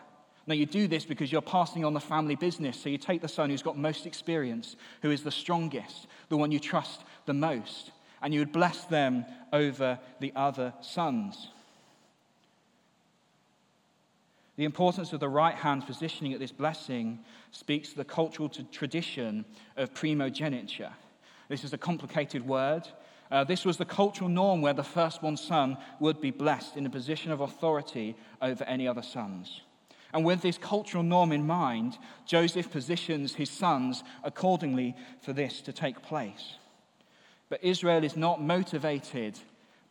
Now, 0.48 0.56
you 0.56 0.66
do 0.66 0.86
this 0.88 1.06
because 1.06 1.32
you're 1.32 1.42
passing 1.42 1.86
on 1.86 1.94
the 1.94 2.02
family 2.02 2.36
business. 2.36 2.78
So 2.78 2.90
you 2.90 2.98
take 2.98 3.22
the 3.22 3.30
son 3.30 3.50
who's 3.50 3.62
got 3.62 3.78
most 3.78 4.06
experience, 4.06 4.76
who 5.02 5.12
is 5.12 5.24
the 5.24 5.32
strongest, 5.32 6.08
the 6.28 6.36
one 6.36 6.52
you 6.52 6.60
trust 6.60 7.06
the 7.26 7.34
most, 7.34 7.92
and 8.22 8.34
you 8.34 8.40
would 8.40 8.52
bless 8.52 8.86
them 8.86 9.26
over 9.52 10.00
the 10.20 10.32
other 10.36 10.74
sons. 10.82 11.50
The 14.58 14.66
importance 14.66 15.14
of 15.14 15.20
the 15.20 15.30
right 15.30 15.56
hand 15.56 15.88
positioning 15.88 16.34
at 16.34 16.40
this 16.40 16.52
blessing 16.52 17.20
speaks 17.52 17.90
to 17.90 17.98
the 17.98 18.06
cultural 18.06 18.50
tradition 18.50 19.46
of 19.78 19.94
primogeniture. 19.94 20.92
This 21.50 21.64
is 21.64 21.74
a 21.74 21.78
complicated 21.78 22.46
word. 22.46 22.88
Uh, 23.32 23.44
this 23.44 23.66
was 23.66 23.78
the 23.78 23.86
cultural 23.86 24.30
norm 24.30 24.62
where 24.62 24.74
the 24.74 24.84
firstborn 24.84 25.38
son 25.38 25.78
would 26.00 26.20
be 26.22 26.32
blessed 26.32 26.76
in 26.76 26.86
a 26.86 26.90
position 26.90 27.32
of 27.32 27.42
authority 27.42 28.16
over 28.42 28.64
any 28.66 28.88
other 28.88 29.02
sons. 29.02 29.62
And 30.14 30.26
with 30.26 30.42
this 30.42 30.58
cultural 30.58 31.04
norm 31.04 31.32
in 31.32 31.48
mind, 31.48 31.98
Joseph 32.26 32.70
positions 32.70 33.36
his 33.36 33.50
sons 33.50 34.04
accordingly 34.24 34.96
for 35.22 35.32
this 35.32 35.62
to 35.62 35.72
take 35.74 36.02
place. 36.02 36.56
But 37.52 37.66
Israel 37.66 38.06
is 38.06 38.16
not 38.16 38.42
motivated 38.42 39.38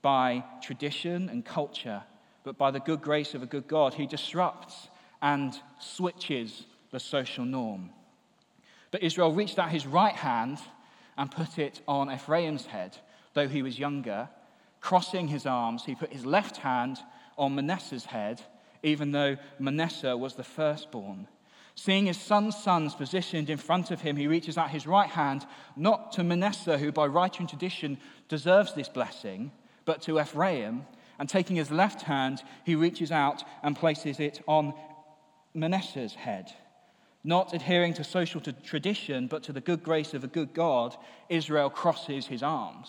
by 0.00 0.42
tradition 0.62 1.28
and 1.28 1.44
culture, 1.44 2.02
but 2.42 2.56
by 2.56 2.70
the 2.70 2.80
good 2.80 3.02
grace 3.02 3.34
of 3.34 3.42
a 3.42 3.46
good 3.46 3.68
God. 3.68 3.92
who 3.92 4.06
disrupts 4.06 4.88
and 5.20 5.54
switches 5.78 6.64
the 6.90 6.98
social 6.98 7.44
norm. 7.44 7.90
But 8.90 9.02
Israel 9.02 9.32
reached 9.32 9.58
out 9.58 9.70
his 9.70 9.86
right 9.86 10.16
hand 10.16 10.56
and 11.18 11.30
put 11.30 11.58
it 11.58 11.82
on 11.86 12.10
Ephraim's 12.10 12.64
head, 12.64 12.96
though 13.34 13.46
he 13.46 13.60
was 13.60 13.78
younger. 13.78 14.30
Crossing 14.80 15.28
his 15.28 15.44
arms, 15.44 15.84
he 15.84 15.94
put 15.94 16.14
his 16.14 16.24
left 16.24 16.56
hand 16.56 16.98
on 17.36 17.54
Manasseh's 17.54 18.06
head 18.06 18.40
even 18.82 19.12
though 19.12 19.36
Manasseh 19.58 20.16
was 20.16 20.34
the 20.34 20.44
firstborn. 20.44 21.26
Seeing 21.74 22.06
his 22.06 22.20
son's 22.20 22.56
sons 22.56 22.94
positioned 22.94 23.48
in 23.48 23.58
front 23.58 23.90
of 23.90 24.00
him, 24.00 24.16
he 24.16 24.26
reaches 24.26 24.58
out 24.58 24.70
his 24.70 24.86
right 24.86 25.08
hand, 25.08 25.46
not 25.76 26.12
to 26.12 26.24
Manasseh, 26.24 26.78
who 26.78 26.92
by 26.92 27.06
right 27.06 27.38
and 27.38 27.48
tradition 27.48 27.98
deserves 28.28 28.74
this 28.74 28.88
blessing, 28.88 29.52
but 29.84 30.02
to 30.02 30.20
Ephraim. 30.20 30.86
And 31.18 31.28
taking 31.28 31.56
his 31.56 31.70
left 31.70 32.02
hand, 32.02 32.42
he 32.64 32.74
reaches 32.74 33.12
out 33.12 33.44
and 33.62 33.76
places 33.76 34.20
it 34.20 34.42
on 34.46 34.74
Manasseh's 35.54 36.14
head. 36.14 36.52
Not 37.22 37.52
adhering 37.52 37.94
to 37.94 38.04
social 38.04 38.40
tradition, 38.40 39.26
but 39.26 39.42
to 39.44 39.52
the 39.52 39.60
good 39.60 39.82
grace 39.82 40.14
of 40.14 40.24
a 40.24 40.28
good 40.28 40.54
God, 40.54 40.96
Israel 41.28 41.68
crosses 41.68 42.26
his 42.26 42.42
arms. 42.42 42.88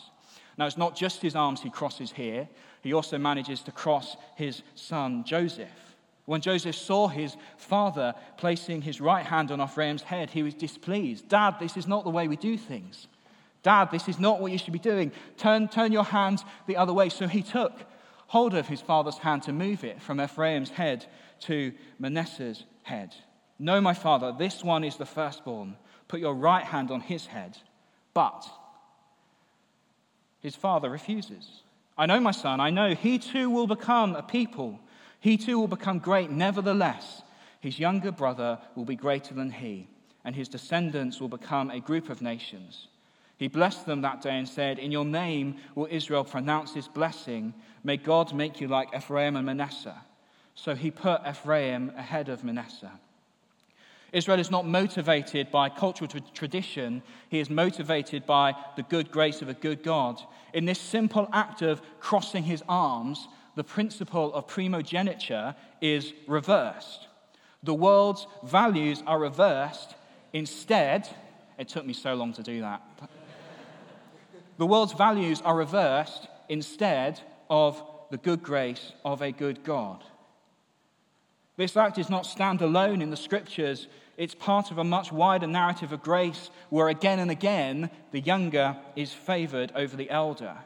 Now, 0.57 0.65
it's 0.67 0.77
not 0.77 0.95
just 0.95 1.21
his 1.21 1.35
arms 1.35 1.61
he 1.61 1.69
crosses 1.69 2.11
here, 2.11 2.47
he 2.81 2.93
also 2.93 3.17
manages 3.17 3.61
to 3.63 3.71
cross 3.71 4.15
his 4.35 4.61
son 4.75 5.23
Joseph. 5.25 5.90
When 6.31 6.39
Joseph 6.39 6.77
saw 6.77 7.09
his 7.09 7.35
father 7.57 8.15
placing 8.37 8.83
his 8.83 9.01
right 9.01 9.25
hand 9.25 9.51
on 9.51 9.59
Ephraim's 9.59 10.03
head, 10.03 10.29
he 10.29 10.43
was 10.43 10.53
displeased. 10.53 11.27
Dad, 11.27 11.57
this 11.59 11.75
is 11.75 11.87
not 11.87 12.05
the 12.05 12.09
way 12.09 12.29
we 12.29 12.37
do 12.37 12.57
things. 12.57 13.07
Dad, 13.63 13.91
this 13.91 14.07
is 14.07 14.17
not 14.17 14.39
what 14.39 14.53
you 14.53 14.57
should 14.57 14.71
be 14.71 14.79
doing. 14.79 15.11
Turn, 15.35 15.67
turn 15.67 15.91
your 15.91 16.05
hand 16.05 16.41
the 16.67 16.77
other 16.77 16.93
way. 16.93 17.09
So 17.09 17.27
he 17.27 17.41
took 17.41 17.83
hold 18.27 18.53
of 18.53 18.69
his 18.69 18.79
father's 18.79 19.17
hand 19.17 19.43
to 19.43 19.51
move 19.51 19.83
it 19.83 20.01
from 20.01 20.21
Ephraim's 20.21 20.69
head 20.69 21.05
to 21.41 21.73
Manasseh's 21.99 22.63
head. 22.83 23.13
No, 23.59 23.81
my 23.81 23.93
father, 23.93 24.31
this 24.31 24.63
one 24.63 24.85
is 24.85 24.95
the 24.95 25.05
firstborn. 25.05 25.75
Put 26.07 26.21
your 26.21 26.33
right 26.33 26.63
hand 26.63 26.91
on 26.91 27.01
his 27.01 27.25
head. 27.25 27.57
But 28.13 28.49
his 30.39 30.55
father 30.55 30.89
refuses. 30.89 31.63
I 31.97 32.05
know, 32.05 32.21
my 32.21 32.31
son, 32.31 32.61
I 32.61 32.69
know 32.69 32.95
he 32.95 33.19
too 33.19 33.49
will 33.49 33.67
become 33.67 34.15
a 34.15 34.23
people. 34.23 34.79
He 35.21 35.37
too 35.37 35.59
will 35.59 35.67
become 35.67 35.99
great. 35.99 36.31
Nevertheless, 36.31 37.21
his 37.61 37.79
younger 37.79 38.11
brother 38.11 38.59
will 38.75 38.85
be 38.85 38.95
greater 38.95 39.33
than 39.33 39.51
he, 39.51 39.87
and 40.25 40.35
his 40.35 40.49
descendants 40.49 41.21
will 41.21 41.29
become 41.29 41.69
a 41.69 41.79
group 41.79 42.09
of 42.09 42.21
nations. 42.21 42.87
He 43.37 43.47
blessed 43.47 43.85
them 43.85 44.01
that 44.01 44.21
day 44.21 44.37
and 44.37 44.47
said, 44.47 44.79
In 44.79 44.91
your 44.91 45.05
name 45.05 45.57
will 45.75 45.87
Israel 45.89 46.23
pronounce 46.23 46.73
this 46.73 46.87
blessing. 46.87 47.53
May 47.83 47.97
God 47.97 48.33
make 48.33 48.59
you 48.59 48.67
like 48.67 48.95
Ephraim 48.95 49.35
and 49.35 49.45
Manasseh. 49.45 50.01
So 50.55 50.75
he 50.75 50.91
put 50.91 51.21
Ephraim 51.27 51.91
ahead 51.95 52.27
of 52.27 52.43
Manasseh. 52.43 52.91
Israel 54.11 54.39
is 54.39 54.51
not 54.51 54.67
motivated 54.67 55.51
by 55.51 55.69
cultural 55.69 56.09
tradition, 56.33 57.01
he 57.29 57.39
is 57.39 57.49
motivated 57.49 58.25
by 58.25 58.53
the 58.75 58.83
good 58.83 59.09
grace 59.09 59.41
of 59.41 59.49
a 59.49 59.53
good 59.53 59.83
God. 59.83 60.21
In 60.53 60.65
this 60.65 60.79
simple 60.79 61.29
act 61.31 61.61
of 61.61 61.81
crossing 61.99 62.43
his 62.43 62.63
arms, 62.67 63.27
the 63.55 63.63
principle 63.63 64.33
of 64.33 64.47
primogeniture 64.47 65.55
is 65.81 66.13
reversed. 66.27 67.07
The 67.63 67.73
world's 67.73 68.25
values 68.43 69.03
are 69.05 69.19
reversed. 69.19 69.95
Instead, 70.33 71.07
it 71.57 71.67
took 71.67 71.85
me 71.85 71.93
so 71.93 72.15
long 72.15 72.33
to 72.33 72.43
do 72.43 72.61
that. 72.61 72.81
the 74.57 74.65
world's 74.65 74.93
values 74.93 75.41
are 75.41 75.55
reversed 75.55 76.27
instead 76.49 77.19
of 77.49 77.83
the 78.09 78.17
good 78.17 78.41
grace 78.41 78.91
of 79.05 79.21
a 79.21 79.31
good 79.31 79.63
God. 79.63 80.03
This 81.57 81.77
act 81.77 81.97
is 81.97 82.09
not 82.09 82.23
standalone 82.23 83.01
in 83.01 83.09
the 83.09 83.17
scriptures, 83.17 83.87
it's 84.17 84.35
part 84.35 84.71
of 84.71 84.77
a 84.77 84.83
much 84.83 85.11
wider 85.11 85.47
narrative 85.47 85.91
of 85.91 86.01
grace 86.01 86.49
where 86.69 86.89
again 86.89 87.19
and 87.19 87.31
again 87.31 87.89
the 88.11 88.19
younger 88.19 88.77
is 88.95 89.11
favored 89.13 89.71
over 89.75 89.95
the 89.95 90.09
elder. 90.09 90.57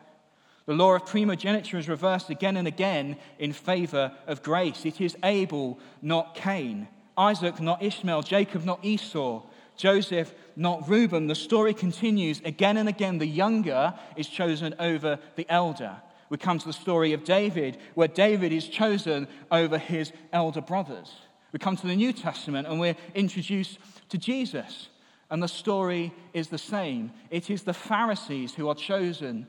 The 0.65 0.73
law 0.73 0.95
of 0.95 1.06
primogeniture 1.06 1.78
is 1.78 1.88
reversed 1.88 2.30
again 2.30 2.58
and 2.58 2.67
again 2.67 3.17
in 3.38 3.54
favor 3.54 4.12
of 4.25 4.41
grace. 4.41 4.86
It 4.86 4.99
is 4.99 5.15
Abel, 5.23 5.80
not 6.01 6.34
Cain, 6.34 6.88
Isaac, 7.17 7.60
not 7.62 7.84
Ishmael, 7.84 8.23
Jacob, 8.23 8.65
not 8.65 8.84
Esau, 8.84 9.43
Joseph, 9.78 10.34
not 10.56 10.89
Reuben. 10.89 11.28
The 11.28 11.36
story 11.36 11.73
continues 11.73 12.41
again 12.43 12.78
and 12.78 12.89
again. 12.89 13.19
The 13.19 13.28
younger 13.28 13.93
is 14.15 14.28
chosen 14.28 14.73
over 14.80 15.19
the 15.36 15.45
elder. 15.49 15.97
We 16.30 16.38
come 16.38 16.58
to 16.58 16.65
the 16.65 16.73
story 16.73 17.13
of 17.13 17.23
David, 17.23 17.78
where 17.93 18.08
David 18.08 18.51
is 18.51 18.67
chosen 18.67 19.28
over 19.51 19.78
his 19.78 20.12
elder 20.34 20.62
brothers. 20.62 21.12
We 21.51 21.60
come 21.60 21.78
to 21.78 21.88
the 21.88 21.95
New 21.95 22.12
Testament 22.12 22.67
and 22.67 22.80
we're 22.80 22.97
introduced 23.13 23.78
to 24.10 24.17
Jesus. 24.17 24.89
And 25.30 25.41
the 25.41 25.47
story 25.47 26.13
is 26.34 26.49
the 26.49 26.58
same. 26.58 27.12
It 27.30 27.49
is 27.49 27.63
the 27.63 27.73
Pharisees 27.73 28.54
who 28.54 28.67
are 28.67 28.75
chosen. 28.75 29.47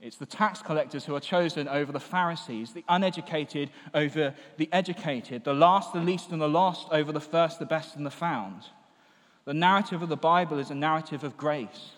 It's 0.00 0.16
the 0.16 0.26
tax 0.26 0.62
collectors 0.62 1.04
who 1.04 1.16
are 1.16 1.20
chosen 1.20 1.66
over 1.66 1.90
the 1.90 1.98
Pharisees, 1.98 2.72
the 2.72 2.84
uneducated 2.88 3.70
over 3.94 4.32
the 4.56 4.68
educated, 4.72 5.42
the 5.42 5.54
last, 5.54 5.92
the 5.92 6.00
least, 6.00 6.30
and 6.30 6.40
the 6.40 6.48
lost 6.48 6.86
over 6.92 7.10
the 7.10 7.20
first, 7.20 7.58
the 7.58 7.66
best, 7.66 7.96
and 7.96 8.06
the 8.06 8.10
found. 8.10 8.62
The 9.44 9.54
narrative 9.54 10.02
of 10.02 10.08
the 10.08 10.16
Bible 10.16 10.58
is 10.60 10.70
a 10.70 10.74
narrative 10.74 11.24
of 11.24 11.36
grace. 11.36 11.90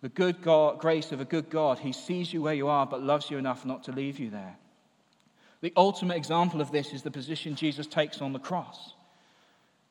The 0.00 0.08
good 0.08 0.40
God, 0.40 0.78
grace 0.78 1.12
of 1.12 1.20
a 1.20 1.24
good 1.26 1.50
God. 1.50 1.80
He 1.80 1.92
sees 1.92 2.32
you 2.32 2.40
where 2.40 2.54
you 2.54 2.68
are, 2.68 2.86
but 2.86 3.02
loves 3.02 3.30
you 3.30 3.36
enough 3.36 3.66
not 3.66 3.84
to 3.84 3.92
leave 3.92 4.18
you 4.18 4.30
there. 4.30 4.56
The 5.60 5.72
ultimate 5.76 6.16
example 6.16 6.60
of 6.60 6.70
this 6.70 6.92
is 6.92 7.02
the 7.02 7.10
position 7.10 7.56
Jesus 7.56 7.86
takes 7.86 8.22
on 8.22 8.32
the 8.32 8.38
cross. 8.38 8.94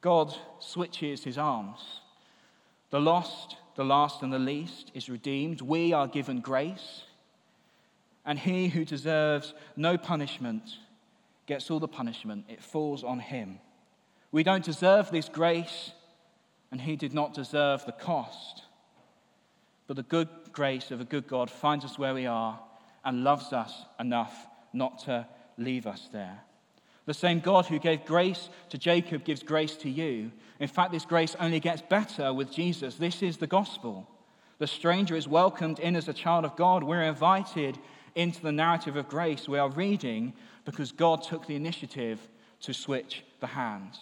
God 0.01 0.33
switches 0.59 1.23
his 1.23 1.37
arms. 1.37 1.81
The 2.89 3.01
lost, 3.01 3.57
the 3.75 3.83
last, 3.83 4.23
and 4.23 4.31
the 4.31 4.39
least 4.39 4.91
is 4.93 5.09
redeemed. 5.09 5.61
We 5.61 5.91
are 5.91 6.07
given 6.07 6.39
grace. 6.39 7.03
And 8.27 8.37
he 8.37 8.67
who 8.67 8.85
deserves 8.85 9.53
no 9.75 9.97
punishment 9.97 10.63
gets 11.47 11.71
all 11.71 11.79
the 11.79 11.87
punishment. 11.87 12.45
It 12.49 12.61
falls 12.61 13.03
on 13.03 13.19
him. 13.19 13.59
We 14.33 14.43
don't 14.43 14.65
deserve 14.65 15.09
this 15.09 15.29
grace, 15.29 15.93
and 16.69 16.81
he 16.81 16.97
did 16.97 17.13
not 17.13 17.33
deserve 17.33 17.85
the 17.85 17.93
cost. 17.93 18.63
But 19.87 19.95
the 19.95 20.03
good 20.03 20.27
grace 20.51 20.91
of 20.91 20.99
a 20.99 21.05
good 21.05 21.27
God 21.27 21.49
finds 21.49 21.85
us 21.85 21.97
where 21.97 22.13
we 22.13 22.25
are 22.25 22.59
and 23.05 23.23
loves 23.23 23.53
us 23.53 23.85
enough 23.97 24.35
not 24.73 24.99
to 25.05 25.25
leave 25.57 25.87
us 25.87 26.09
there. 26.11 26.41
The 27.05 27.13
same 27.13 27.39
God 27.39 27.67
who 27.67 27.79
gave 27.79 28.03
grace 28.03 28.49
to 28.69 28.77
Jacob 28.77 29.23
gives 29.23 29.41
grace 29.41 29.77
to 29.77 29.89
you. 29.89 30.33
In 30.59 30.67
fact, 30.67 30.91
this 30.91 31.05
grace 31.05 31.37
only 31.39 31.61
gets 31.61 31.81
better 31.81 32.33
with 32.33 32.51
Jesus. 32.51 32.95
This 32.95 33.23
is 33.23 33.37
the 33.37 33.47
gospel. 33.47 34.05
The 34.59 34.67
stranger 34.67 35.15
is 35.15 35.29
welcomed 35.29 35.79
in 35.79 35.95
as 35.95 36.09
a 36.09 36.13
child 36.13 36.43
of 36.43 36.57
God. 36.57 36.83
We're 36.83 37.03
invited 37.03 37.79
into 38.17 38.41
the 38.41 38.51
narrative 38.51 38.95
of 38.95 39.07
grace 39.07 39.47
we 39.47 39.59
are 39.59 39.69
reading 39.69 40.33
because 40.65 40.91
God 40.91 41.21
took 41.21 41.45
the 41.45 41.55
initiative 41.55 42.19
to 42.61 42.73
switch 42.73 43.23
the 43.39 43.47
hands. 43.47 43.99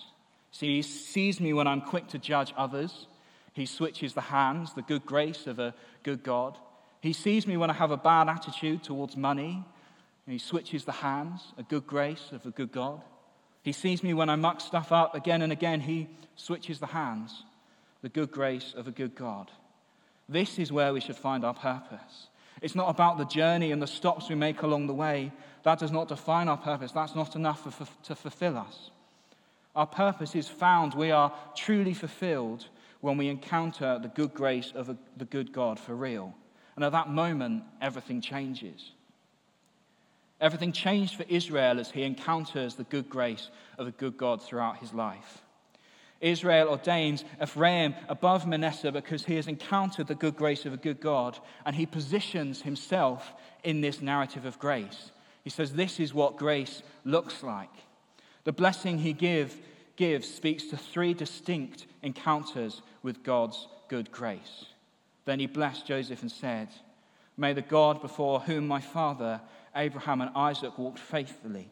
See, 0.52 0.78
he 0.78 0.82
sees 0.82 1.42
me 1.42 1.52
when 1.52 1.68
I'm 1.68 1.82
quick 1.82 2.08
to 2.08 2.18
judge 2.18 2.54
others. 2.56 3.08
He 3.52 3.66
switches 3.66 4.14
the 4.14 4.22
hands, 4.22 4.74
the 4.74 4.82
good 4.82 5.06
grace 5.06 5.48
of 5.48 5.60
a 5.60 5.76
good 6.04 6.24
God. 6.24 6.58
He 7.02 7.12
sees 7.12 7.46
me 7.46 7.58
when 7.58 7.70
I 7.70 7.74
have 7.74 7.92
a 7.92 7.98
bad 7.98 8.30
attitude 8.30 8.84
towards 8.84 9.18
money. 9.18 9.66
He 10.26 10.38
switches 10.38 10.86
the 10.86 10.94
hands, 10.94 11.42
a 11.58 11.64
good 11.64 11.86
grace 11.86 12.30
of 12.32 12.46
a 12.46 12.52
good 12.52 12.72
God. 12.72 13.02
He 13.64 13.74
sees 13.74 14.02
me 14.02 14.14
when 14.14 14.30
I 14.30 14.38
muck 14.38 14.62
stuff 14.62 14.94
up 14.94 15.14
again 15.14 15.42
and 15.42 15.52
again. 15.52 15.82
He 15.82 16.08
switches 16.38 16.80
the 16.80 16.88
hands, 16.88 17.44
the 18.02 18.10
good 18.10 18.32
grace 18.32 18.74
of 18.78 18.88
a 18.88 18.92
good 18.92 19.14
God. 19.14 19.52
This 20.30 20.58
is 20.58 20.72
where 20.72 20.94
we 20.94 21.02
should 21.02 21.18
find 21.18 21.44
our 21.44 21.54
purpose. 21.54 22.28
It's 22.66 22.74
not 22.74 22.90
about 22.90 23.20
the 23.20 23.26
journey 23.26 23.72
and 23.72 23.80
the 23.80 23.86
stops 23.86 24.28
we 24.28 24.34
make 24.34 24.64
along 24.64 24.88
the 24.88 24.94
way. 24.96 25.32
That 25.62 25.78
does 25.78 25.92
not 25.92 26.08
define 26.08 26.48
our 26.48 26.58
purpose. 26.58 26.92
That's 26.92 27.14
not 27.14 27.36
enough 27.36 27.62
for, 27.62 27.88
to 28.06 28.16
fulfill 28.16 28.58
us. 28.58 28.90
Our 29.76 29.86
purpose 29.86 30.34
is 30.34 30.48
found. 30.48 30.96
We 30.96 31.12
are 31.12 31.32
truly 31.56 31.94
fulfilled 31.94 32.68
when 33.02 33.18
we 33.18 33.28
encounter 33.28 34.00
the 34.02 34.08
good 34.08 34.34
grace 34.34 34.72
of 34.74 34.90
a, 34.90 34.98
the 35.16 35.26
good 35.26 35.54
God 35.54 35.80
for 35.80 35.96
real. 35.96 36.34
And 36.76 36.84
at 36.84 36.92
that 36.94 37.08
moment, 37.08 37.66
everything 37.84 38.20
changes. 38.20 38.94
Everything 40.42 40.72
changed 40.72 41.18
for 41.18 41.26
Israel 41.30 41.80
as 41.80 41.92
he 41.92 42.02
encounters 42.02 42.74
the 42.74 42.84
good 42.86 43.10
grace 43.10 43.52
of 43.78 43.86
a 43.86 43.92
good 43.92 44.18
God 44.18 44.42
throughout 44.42 44.80
his 44.80 44.92
life. 44.92 45.45
Israel 46.22 46.70
ordains 46.70 47.24
Ephraim 47.42 47.94
above 48.08 48.48
Manasseh 48.48 48.92
because 48.92 49.26
he 49.26 49.36
has 49.36 49.48
encountered 49.48 50.08
the 50.08 50.16
good 50.16 50.36
grace 50.36 50.66
of 50.66 50.74
a 50.74 50.78
good 50.78 51.00
God 51.00 51.38
and 51.66 51.76
he 51.76 51.86
positions 51.86 52.62
himself 52.62 53.34
in 53.64 53.82
this 53.82 54.02
narrative 54.02 54.46
of 54.46 54.60
grace. 54.60 55.12
He 55.44 55.50
says, 55.50 55.74
This 55.74 56.00
is 56.00 56.14
what 56.14 56.38
grace 56.38 56.84
looks 57.04 57.44
like. 57.44 57.70
The 58.46 58.54
blessing 58.54 59.00
he 59.00 59.14
give, 59.14 59.56
gives 59.96 60.28
speaks 60.28 60.66
to 60.68 60.78
three 60.78 61.14
distinct 61.14 61.86
encounters 62.02 62.82
with 63.04 63.24
God's 63.24 63.68
good 63.88 64.12
grace. 64.12 64.66
Then 65.26 65.40
he 65.40 65.48
blessed 65.48 65.88
Joseph 65.88 66.22
and 66.22 66.32
said, 66.32 66.70
May 67.38 67.54
the 67.54 67.62
God 67.62 68.02
before 68.02 68.40
whom 68.40 68.68
my 68.68 68.80
father 68.80 69.42
Abraham 69.76 70.22
and 70.22 70.32
Isaac 70.36 70.78
walked 70.78 71.00
faithfully, 71.00 71.70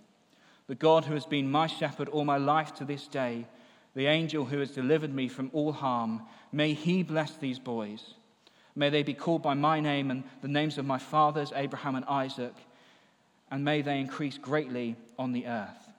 the 0.67 0.75
God 0.75 1.05
who 1.05 1.13
has 1.13 1.25
been 1.25 1.51
my 1.51 1.67
shepherd 1.67 2.09
all 2.09 2.25
my 2.25 2.37
life 2.37 2.73
to 2.75 2.85
this 2.85 3.07
day, 3.07 3.47
the 3.95 4.07
angel 4.07 4.45
who 4.45 4.59
has 4.59 4.71
delivered 4.71 5.13
me 5.13 5.27
from 5.27 5.49
all 5.53 5.71
harm, 5.71 6.21
may 6.51 6.73
he 6.73 7.03
bless 7.03 7.35
these 7.35 7.59
boys. 7.59 8.15
May 8.75 8.89
they 8.89 9.03
be 9.03 9.13
called 9.13 9.43
by 9.43 9.53
my 9.53 9.79
name 9.79 10.09
and 10.09 10.23
the 10.41 10.47
names 10.47 10.77
of 10.77 10.85
my 10.85 10.97
fathers, 10.97 11.53
Abraham 11.55 11.95
and 11.95 12.05
Isaac, 12.05 12.53
and 13.51 13.63
may 13.63 13.81
they 13.81 13.99
increase 13.99 14.37
greatly 14.37 14.95
on 15.19 15.31
the 15.31 15.45
earth. 15.45 15.89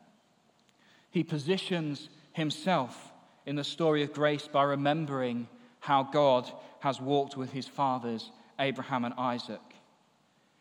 He 1.11 1.23
positions 1.23 2.09
himself 2.33 3.13
in 3.47 3.55
the 3.55 3.63
story 3.63 4.03
of 4.03 4.13
grace 4.13 4.49
by 4.49 4.65
remembering 4.65 5.47
how 5.79 6.03
God 6.03 6.51
has 6.81 7.01
walked 7.01 7.37
with 7.37 7.53
his 7.53 7.69
fathers, 7.69 8.31
Abraham 8.59 9.05
and 9.05 9.15
Isaac. 9.17 9.61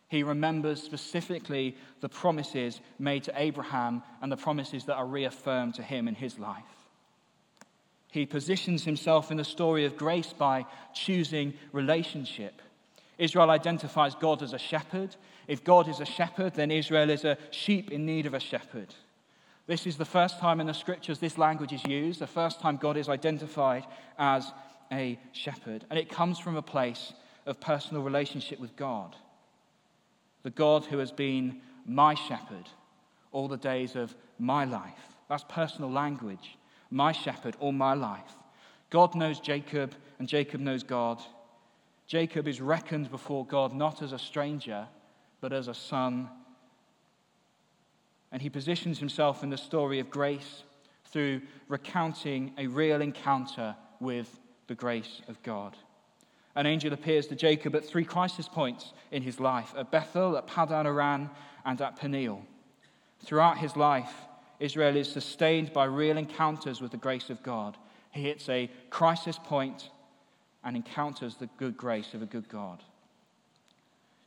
He 0.08 0.22
remembers 0.22 0.84
specifically 0.84 1.76
the 2.02 2.10
promises 2.10 2.80
made 3.00 3.24
to 3.24 3.34
Abraham 3.36 4.04
and 4.22 4.32
the 4.32 4.38
promises 4.38 4.86
that 4.86 4.96
are 4.96 5.08
reaffirmed 5.08 5.74
to 5.76 5.82
him 5.82 6.08
in 6.08 6.14
his 6.14 6.38
life. 6.38 6.64
He 8.14 8.28
positions 8.28 8.84
himself 8.84 9.32
in 9.32 9.38
the 9.38 9.44
story 9.44 9.86
of 9.86 9.98
grace 9.98 10.34
by 10.34 10.68
choosing 10.94 11.56
relationship. 11.72 12.62
Israel 13.18 13.50
identifies 13.50 14.14
God 14.14 14.44
as 14.44 14.54
a 14.54 14.60
shepherd. 14.60 15.16
If 15.48 15.64
God 15.64 15.88
is 15.88 16.00
a 16.00 16.06
shepherd, 16.06 16.54
then 16.54 16.70
Israel 16.70 17.10
is 17.10 17.26
a 17.26 17.40
sheep 17.50 17.92
in 17.92 18.06
need 18.06 18.28
of 18.28 18.36
a 18.36 18.40
shepherd. 18.40 18.94
This 19.66 19.88
is 19.88 19.98
the 19.98 20.06
first 20.06 20.38
time 20.38 20.62
in 20.62 20.68
the 20.68 20.76
scriptures 20.76 21.18
this 21.18 21.40
language 21.40 21.74
is 21.74 21.84
used, 21.86 22.20
the 22.20 22.28
first 22.28 22.60
time 22.60 22.78
God 22.78 22.98
is 22.98 23.10
identified 23.10 23.84
as 24.20 24.52
a 24.92 25.18
shepherd. 25.32 25.84
And 25.90 25.98
it 25.98 26.08
comes 26.08 26.38
from 26.38 26.56
a 26.56 26.62
place 26.62 27.14
of 27.48 27.60
personal 27.60 28.04
relationship 28.04 28.60
with 28.60 28.76
God. 28.76 29.16
The 30.44 30.52
God 30.52 30.86
who 30.86 31.00
has 31.00 31.12
been 31.12 31.62
my 31.84 32.14
shepherd 32.14 32.70
all 33.32 33.48
the 33.48 33.58
days 33.58 33.96
of 33.96 34.14
my 34.38 34.66
life. 34.66 35.18
That's 35.30 35.46
personal 35.50 35.92
language. 35.92 36.60
My 36.94 37.12
shepherd 37.12 37.58
all 37.60 37.72
my 37.72 37.94
life. 37.94 38.38
God 38.90 39.16
knows 39.16 39.40
Jacob, 39.40 39.96
and 40.20 40.28
Jacob 40.28 40.62
knows 40.62 40.84
God. 40.84 41.22
Jacob 42.08 42.48
is 42.48 42.62
reckoned 42.62 43.10
before 43.10 43.46
God 43.46 43.74
not 43.74 44.02
as 44.02 44.12
a 44.12 44.20
stranger, 44.20 44.88
but 45.42 45.52
as 45.52 45.68
a 45.68 45.74
son 45.74 46.30
and 48.34 48.42
he 48.42 48.50
positions 48.50 48.98
himself 48.98 49.44
in 49.44 49.52
the 49.52 49.58
story 49.58 50.00
of 50.00 50.10
grace 50.10 50.64
through 51.06 51.40
recounting 51.68 52.52
a 52.58 52.66
real 52.66 53.00
encounter 53.00 53.76
with 54.00 54.40
the 54.66 54.74
grace 54.74 55.22
of 55.28 55.42
God. 55.44 55.78
An 56.56 56.66
angel 56.66 56.94
appears 56.94 57.28
to 57.28 57.36
Jacob 57.36 57.76
at 57.76 57.86
three 57.86 58.04
crisis 58.04 58.48
points 58.48 58.92
in 59.12 59.22
his 59.22 59.40
life 59.40 59.74
at 59.78 59.92
Bethel, 59.92 60.36
at 60.36 60.48
Paddan 60.48 60.88
Aram, 60.88 61.30
and 61.64 61.80
at 61.80 61.96
Peniel. 61.96 62.42
Throughout 63.24 63.60
his 63.60 63.76
life, 63.76 64.14
Israel 64.60 64.96
is 64.96 65.12
sustained 65.12 65.74
by 65.74 65.86
real 65.86 66.18
encounters 66.18 66.82
with 66.82 66.92
the 66.92 66.98
grace 66.98 67.30
of 67.30 67.44
God. 67.44 67.78
He 68.12 68.24
hits 68.24 68.48
a 68.50 68.70
crisis 68.90 69.40
point 69.44 69.90
and 70.64 70.76
encounters 70.76 71.36
the 71.36 71.50
good 71.58 71.76
grace 71.76 72.14
of 72.14 72.22
a 72.22 72.28
good 72.28 72.48
God. 72.48 72.84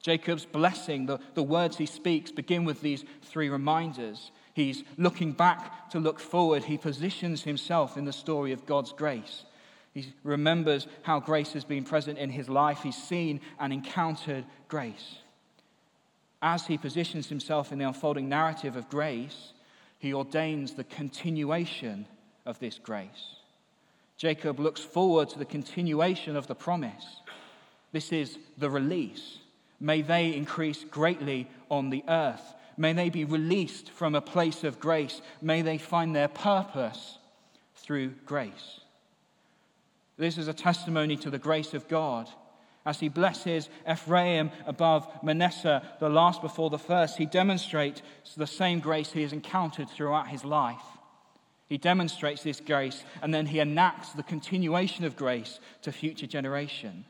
Jacob's 0.03 0.45
blessing, 0.45 1.07
the, 1.07 1.19
the 1.35 1.43
words 1.43 1.79
he 1.79 1.87
speaks, 1.87 2.31
begin 2.31 2.65
with 2.65 2.81
these 2.81 3.05
three 3.23 3.49
reminders. 3.49 4.31
He's 4.55 4.85
looking 4.97 5.33
back 5.33 5.91
to 5.91 5.99
look 5.99 6.21
forward. 6.21 6.65
He 6.65 6.79
positions 6.79 7.43
himself 7.43 7.97
in 7.97 8.05
the 8.05 8.13
story 8.13 8.53
of 8.53 8.67
God's 8.67 8.93
grace. 8.93 9.45
He 9.93 10.13
remembers 10.23 10.87
how 11.03 11.21
grace 11.21 11.55
has 11.55 11.65
been 11.65 11.83
present 11.83 12.19
in 12.19 12.31
his 12.31 12.49
life. 12.49 12.83
He's 12.83 13.03
seen 13.03 13.41
and 13.59 13.73
encountered 13.73 14.45
grace. 14.69 15.17
As 16.43 16.67
he 16.67 16.79
positions 16.79 17.29
himself 17.29 17.73
in 17.73 17.79
the 17.79 17.89
unfolding 17.89 18.29
narrative 18.29 18.77
of 18.77 18.89
grace, 18.89 19.53
he 19.99 20.13
ordains 20.13 20.75
the 20.75 20.85
continuation 20.85 22.07
of 22.45 22.59
this 22.59 22.79
grace. 22.79 23.37
Jacob 24.17 24.59
looks 24.59 24.81
forward 24.81 25.29
to 25.31 25.39
the 25.39 25.45
continuation 25.45 26.37
of 26.37 26.47
the 26.47 26.55
promise. 26.55 27.21
This 27.93 28.13
is 28.13 28.39
the 28.57 28.71
release. 28.71 29.39
May 29.81 30.03
they 30.03 30.35
increase 30.35 30.85
greatly 30.85 31.49
on 31.71 31.91
the 31.91 32.05
earth. 32.09 32.55
May 32.77 32.93
they 32.93 33.11
be 33.11 33.25
released 33.25 33.91
from 33.91 34.15
a 34.15 34.21
place 34.21 34.65
of 34.65 34.81
grace. 34.81 35.21
May 35.43 35.63
they 35.63 35.79
find 35.79 36.15
their 36.15 36.29
purpose 36.29 37.19
through 37.75 38.11
grace. 38.25 38.81
This 40.19 40.39
is 40.39 40.49
a 40.49 40.55
testimony 40.55 41.17
to 41.19 41.31
the 41.31 41.39
grace 41.39 41.75
of 41.75 41.89
God. 41.89 42.29
As 42.87 43.01
he 43.01 43.09
blesses 43.09 43.69
Ephraim 43.91 44.53
above 44.65 45.09
Manasseh, 45.21 45.83
the 45.99 46.09
last 46.09 46.41
before 46.41 46.71
the 46.71 46.79
first, 46.79 47.19
he 47.19 47.27
demonstrates 47.27 48.01
the 48.37 48.47
same 48.47 48.79
grace 48.79 49.11
he 49.11 49.23
has 49.23 49.33
encountered 49.33 49.91
throughout 49.91 50.29
his 50.29 50.45
life. 50.45 50.85
He 51.69 51.79
demonstrates 51.79 52.45
this 52.45 52.61
grace 52.61 53.03
and 53.23 53.35
then 53.35 53.47
he 53.47 53.59
enacts 53.59 54.13
the 54.13 54.23
continuation 54.23 55.05
of 55.05 55.17
grace 55.17 55.59
to 55.83 55.91
future 55.91 56.29
generation. 56.29 57.05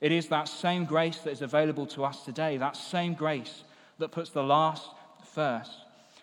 It 0.00 0.10
is 0.10 0.26
that 0.28 0.48
same 0.48 0.84
grace 0.84 1.18
that 1.18 1.30
is 1.30 1.42
available 1.42 1.86
to 1.86 2.04
us 2.04 2.24
today, 2.24 2.56
that 2.56 2.76
same 2.76 3.14
grace 3.14 3.62
that 3.98 4.10
puts 4.10 4.30
the 4.30 4.42
last 4.42 4.84
first, 5.32 5.70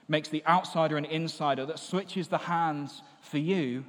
makes 0.10 0.28
the 0.28 0.44
outsider 0.46 0.98
an 0.98 1.06
insider, 1.06 1.66
that 1.66 1.80
switches 1.80 2.28
the 2.28 2.38
hands 2.40 3.02
for 3.22 3.38
you. 3.38 3.86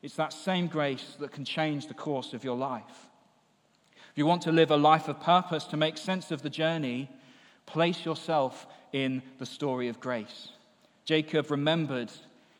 It's 0.00 0.16
that 0.16 0.32
same 0.32 0.68
grace 0.68 1.16
that 1.18 1.32
can 1.32 1.44
change 1.44 1.88
the 1.88 1.94
course 1.94 2.34
of 2.34 2.44
your 2.44 2.56
life. 2.56 3.08
If 4.12 4.18
you 4.18 4.26
want 4.26 4.42
to 4.42 4.52
live 4.52 4.70
a 4.70 4.76
life 4.76 5.08
of 5.08 5.20
purpose, 5.20 5.64
to 5.64 5.78
make 5.78 5.96
sense 5.96 6.30
of 6.30 6.42
the 6.42 6.50
journey, 6.50 7.08
place 7.64 8.04
yourself 8.04 8.66
in 8.92 9.22
the 9.38 9.46
story 9.46 9.88
of 9.88 10.00
grace. 10.00 10.50
Jacob 11.06 11.50
remembered 11.50 12.12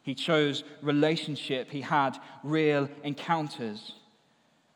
he 0.02 0.14
chose 0.14 0.64
relationship, 0.80 1.70
he 1.70 1.82
had 1.82 2.18
real 2.42 2.88
encounters. 3.04 3.92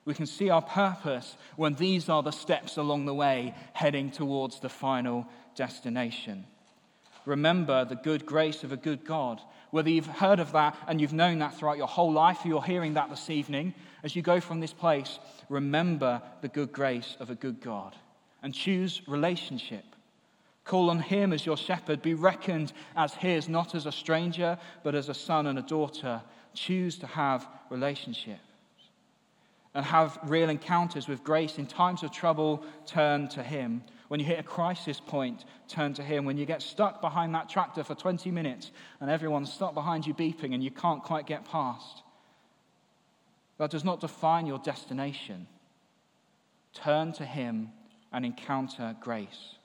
We 0.05 0.13
can 0.13 0.27
see 0.27 0.51
our 0.51 0.61
purpose 0.61 1.39
when 1.57 1.75
these 1.75 2.11
are 2.11 2.23
the 2.23 2.31
steps 2.31 2.77
along 2.77 3.07
the 3.07 3.15
way 3.15 3.55
heading 3.73 4.11
towards 4.11 4.61
the 4.61 4.69
final 4.69 5.27
destination. 5.55 6.45
Remember 7.27 7.85
the 7.85 7.97
good 7.97 8.25
grace 8.25 8.65
of 8.65 8.73
a 8.73 8.77
good 8.77 9.05
God. 9.05 9.41
Whether 9.73 9.91
you've 9.91 10.07
heard 10.07 10.41
of 10.41 10.53
that 10.53 10.79
and 10.87 11.01
you've 11.01 11.13
known 11.13 11.41
that 11.41 11.55
throughout 11.55 11.77
your 11.77 11.89
whole 11.89 12.13
life, 12.13 12.45
or 12.45 12.49
you're 12.49 12.63
hearing 12.63 12.95
that 12.95 13.11
this 13.11 13.29
evening, 13.29 13.75
as 14.05 14.17
you 14.17 14.23
go 14.23 14.41
from 14.41 14.61
this 14.61 14.73
place, 14.73 15.19
remember 15.49 16.23
the 16.41 16.49
good 16.49 16.73
grace 16.73 17.17
of 17.21 17.29
a 17.29 17.35
good 17.35 17.61
God 17.61 17.95
and 18.43 18.55
choose 18.55 19.03
relationship. 19.09 19.85
Call 20.65 20.89
on 20.89 21.01
him 21.01 21.33
as 21.33 21.45
your 21.45 21.57
shepherd. 21.57 22.01
Be 22.01 22.15
reckoned 22.15 22.73
as 22.97 23.15
his, 23.15 23.49
not 23.49 23.75
as 23.75 23.87
a 23.87 23.93
stranger, 23.93 24.57
but 24.85 24.95
as 24.95 25.09
a 25.09 25.15
son 25.15 25.49
and 25.49 25.59
a 25.59 25.63
daughter. 25.63 26.23
Choose 26.55 26.97
to 26.99 27.07
have 27.07 27.47
relationship 27.71 28.39
and 29.75 29.85
have 29.85 30.19
real 30.25 30.49
encounters 30.49 31.07
with 31.07 31.23
grace. 31.23 31.59
In 31.59 31.67
times 31.67 32.03
of 32.03 32.11
trouble, 32.11 32.65
turn 32.87 33.29
to 33.29 33.43
him. 33.43 33.83
When 34.09 34.21
you 34.21 34.27
hit 34.27 34.39
a 34.39 34.45
crisis 34.45 35.01
point, 35.01 35.45
turn 35.69 35.95
to 35.95 36.03
him. 36.03 36.25
When 36.25 36.39
you 36.39 36.47
get 36.47 36.63
stuck 36.63 37.01
behind 37.01 37.35
that 37.35 37.49
tractor 37.49 37.83
for 37.83 37.95
20 37.95 38.31
minutes 38.31 38.71
and 39.01 39.11
everyone's 39.11 39.53
stuck 39.53 39.75
behind 39.75 40.07
you 40.07 40.15
beeping 40.15 40.55
and 40.55 40.63
you 40.63 40.71
can't 40.71 41.03
quite 41.03 41.27
get 41.27 41.45
past, 41.45 42.03
that 43.59 43.71
does 43.71 43.85
not 43.85 44.01
define 44.01 44.47
your 44.47 44.59
destination. 44.59 45.47
Turn 46.73 47.13
to 47.15 47.25
him 47.25 47.71
and 48.13 48.25
encounter 48.25 48.97
grace. 49.01 49.57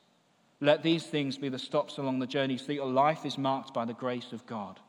Let 0.59 0.83
these 0.83 1.05
things 1.05 1.37
be 1.37 1.49
the 1.49 1.59
stops 1.59 1.97
along 1.97 2.19
the 2.19 2.27
journey 2.27 2.57
so 2.57 2.67
that 2.67 2.75
your 2.75 2.85
life 2.85 3.25
is 3.25 3.37
marked 3.37 3.73
by 3.73 3.85
the 3.85 3.93
grace 3.93 4.31
of 4.31 4.45
God. 4.45 4.79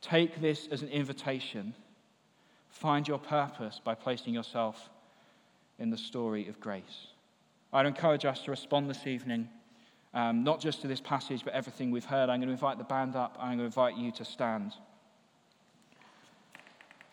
Take 0.00 0.40
this 0.40 0.68
as 0.70 0.82
an 0.82 0.88
invitation. 0.88 1.74
Find 2.68 3.08
your 3.08 3.18
purpose 3.18 3.80
by 3.82 3.94
placing 3.94 4.34
yourself 4.34 4.90
in 5.78 5.90
the 5.90 5.96
story 5.96 6.48
of 6.48 6.60
grace. 6.60 7.08
I'd 7.72 7.86
encourage 7.86 8.24
us 8.24 8.40
to 8.42 8.50
respond 8.50 8.88
this 8.88 9.06
evening, 9.06 9.48
um, 10.14 10.44
not 10.44 10.60
just 10.60 10.80
to 10.82 10.88
this 10.88 11.00
passage, 11.00 11.44
but 11.44 11.52
everything 11.52 11.90
we've 11.90 12.04
heard. 12.04 12.30
I'm 12.30 12.40
going 12.40 12.48
to 12.48 12.52
invite 12.52 12.78
the 12.78 12.84
band 12.84 13.16
up. 13.16 13.36
I'm 13.38 13.48
going 13.48 13.58
to 13.58 13.64
invite 13.64 13.96
you 13.96 14.12
to 14.12 14.24
stand. 14.24 14.72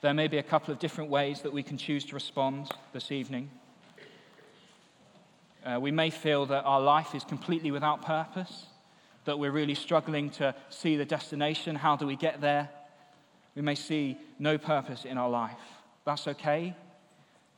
There 0.01 0.13
may 0.13 0.27
be 0.27 0.37
a 0.37 0.43
couple 0.43 0.73
of 0.73 0.79
different 0.79 1.09
ways 1.09 1.41
that 1.41 1.53
we 1.53 1.63
can 1.63 1.77
choose 1.77 2.05
to 2.05 2.13
respond 2.13 2.69
this 2.91 3.11
evening. 3.11 3.49
Uh, 5.65 5.79
we 5.79 5.91
may 5.91 6.09
feel 6.09 6.45
that 6.47 6.63
our 6.65 6.81
life 6.81 7.15
is 7.15 7.23
completely 7.23 7.71
without 7.71 8.01
purpose, 8.01 8.65
that 9.23 9.39
we're 9.39 9.51
really 9.51 9.75
struggling 9.75 10.29
to 10.29 10.53
see 10.69 10.97
the 10.97 11.05
destination. 11.05 11.75
How 11.75 11.95
do 11.95 12.05
we 12.05 12.17
get 12.17 12.41
there? 12.41 12.69
We 13.55 13.61
may 13.61 13.75
see 13.75 14.17
no 14.39 14.57
purpose 14.57 15.05
in 15.05 15.17
our 15.17 15.29
life. 15.29 15.59
That's 16.05 16.27
okay. 16.27 16.75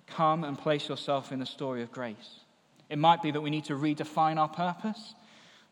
Come 0.05 0.43
and 0.43 0.58
place 0.58 0.88
yourself 0.88 1.31
in 1.31 1.39
the 1.39 1.45
story 1.47 1.81
of 1.81 1.91
grace. 1.91 2.41
It 2.89 2.98
might 2.98 3.21
be 3.21 3.32
that 3.32 3.41
we 3.41 3.50
need 3.50 3.65
to 3.65 3.74
redefine 3.74 4.38
our 4.38 4.50
purpose. 4.50 5.15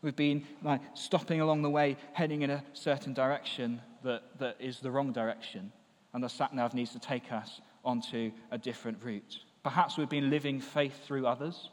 We've 0.02 0.15
been 0.15 0.45
like, 0.63 0.82
stopping 0.95 1.41
along 1.41 1.62
the 1.62 1.69
way, 1.69 1.97
heading 2.13 2.41
in 2.41 2.49
a 2.49 2.63
certain 2.73 3.13
direction 3.13 3.82
that, 4.04 4.23
that 4.39 4.58
is 4.60 4.80
the 4.80 4.91
wrong 4.91 5.13
direction, 5.13 5.71
and 6.13 6.23
the 6.23 6.30
sat 6.30 6.54
nav 6.54 6.73
needs 6.73 6.91
to 6.91 6.99
take 6.99 7.32
us 7.32 7.62
onto 7.86 8.32
a 8.52 8.58
different 8.58 8.97
route. 9.04 9.39
Perhaps 9.63 9.97
we've 9.97 10.10
been 10.10 10.30
living 10.30 10.60
faith 10.60 11.06
through 11.06 11.26
others. 11.26 11.69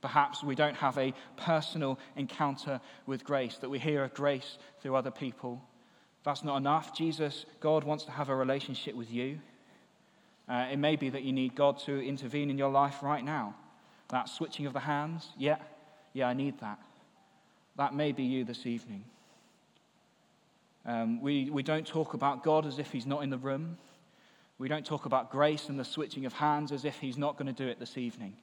Perhaps 0.00 0.44
we 0.44 0.54
don't 0.54 0.76
have 0.76 0.96
a 0.98 1.12
personal 1.36 1.98
encounter 2.14 2.80
with 3.06 3.24
grace, 3.24 3.56
that 3.58 3.68
we 3.68 3.80
hear 3.80 4.04
of 4.04 4.14
grace 4.14 4.58
through 4.80 4.94
other 4.94 5.10
people. 5.10 5.60
That's 6.22 6.44
not 6.44 6.56
enough. 6.58 6.96
Jesus, 6.96 7.44
God 7.58 7.82
wants 7.82 8.04
to 8.04 8.12
have 8.12 8.28
a 8.28 8.36
relationship 8.36 8.94
with 8.94 9.10
you. 9.10 9.40
Uh, 10.48 10.68
it 10.70 10.76
may 10.76 10.94
be 10.94 11.08
that 11.10 11.24
you 11.24 11.32
need 11.32 11.56
God 11.56 11.78
to 11.80 12.00
intervene 12.00 12.50
in 12.50 12.58
your 12.58 12.70
life 12.70 13.02
right 13.02 13.24
now. 13.24 13.54
That 14.08 14.28
switching 14.28 14.66
of 14.66 14.72
the 14.72 14.80
hands, 14.80 15.28
yeah, 15.36 15.56
yeah, 16.12 16.28
I 16.28 16.34
need 16.34 16.58
that. 16.60 16.78
That 17.76 17.94
may 17.94 18.12
be 18.12 18.24
you 18.24 18.44
this 18.44 18.66
evening. 18.66 19.04
Um, 20.86 21.20
we, 21.20 21.50
we 21.50 21.62
don't 21.62 21.86
talk 21.86 22.14
about 22.14 22.42
God 22.42 22.64
as 22.64 22.78
if 22.78 22.90
He's 22.90 23.06
not 23.06 23.22
in 23.22 23.30
the 23.30 23.38
room. 23.38 23.76
We 24.58 24.68
don't 24.68 24.84
talk 24.84 25.04
about 25.04 25.30
grace 25.30 25.68
and 25.68 25.78
the 25.78 25.84
switching 25.84 26.26
of 26.26 26.32
hands 26.32 26.72
as 26.72 26.84
if 26.84 26.98
He's 26.98 27.18
not 27.18 27.36
going 27.36 27.46
to 27.46 27.52
do 27.52 27.68
it 27.68 27.78
this 27.78 27.98
evening. 27.98 28.34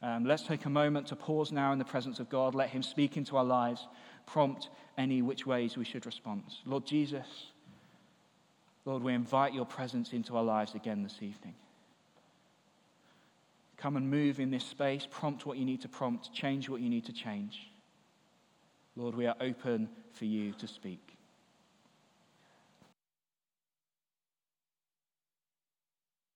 Um, 0.00 0.24
let's 0.24 0.44
take 0.44 0.64
a 0.64 0.70
moment 0.70 1.08
to 1.08 1.16
pause 1.16 1.50
now 1.50 1.72
in 1.72 1.78
the 1.78 1.84
presence 1.84 2.20
of 2.20 2.28
God. 2.30 2.54
Let 2.54 2.70
Him 2.70 2.82
speak 2.82 3.16
into 3.16 3.36
our 3.36 3.44
lives, 3.44 3.86
prompt 4.26 4.68
any 4.96 5.20
which 5.20 5.44
ways 5.44 5.76
we 5.76 5.84
should 5.84 6.06
respond. 6.06 6.44
Lord 6.64 6.86
Jesus, 6.86 7.26
Lord, 8.84 9.02
we 9.02 9.12
invite 9.12 9.52
your 9.52 9.66
presence 9.66 10.12
into 10.12 10.36
our 10.36 10.44
lives 10.44 10.74
again 10.74 11.02
this 11.02 11.16
evening. 11.20 11.54
Come 13.78 13.96
and 13.96 14.10
move 14.10 14.40
in 14.40 14.50
this 14.50 14.64
space, 14.64 15.06
prompt 15.08 15.46
what 15.46 15.56
you 15.56 15.64
need 15.64 15.80
to 15.82 15.88
prompt, 15.88 16.32
change 16.32 16.68
what 16.68 16.80
you 16.80 16.90
need 16.90 17.06
to 17.06 17.12
change. 17.12 17.70
Lord, 18.96 19.14
we 19.14 19.26
are 19.26 19.36
open 19.40 19.88
for 20.12 20.24
you 20.24 20.52
to 20.54 20.66
speak. 20.66 21.07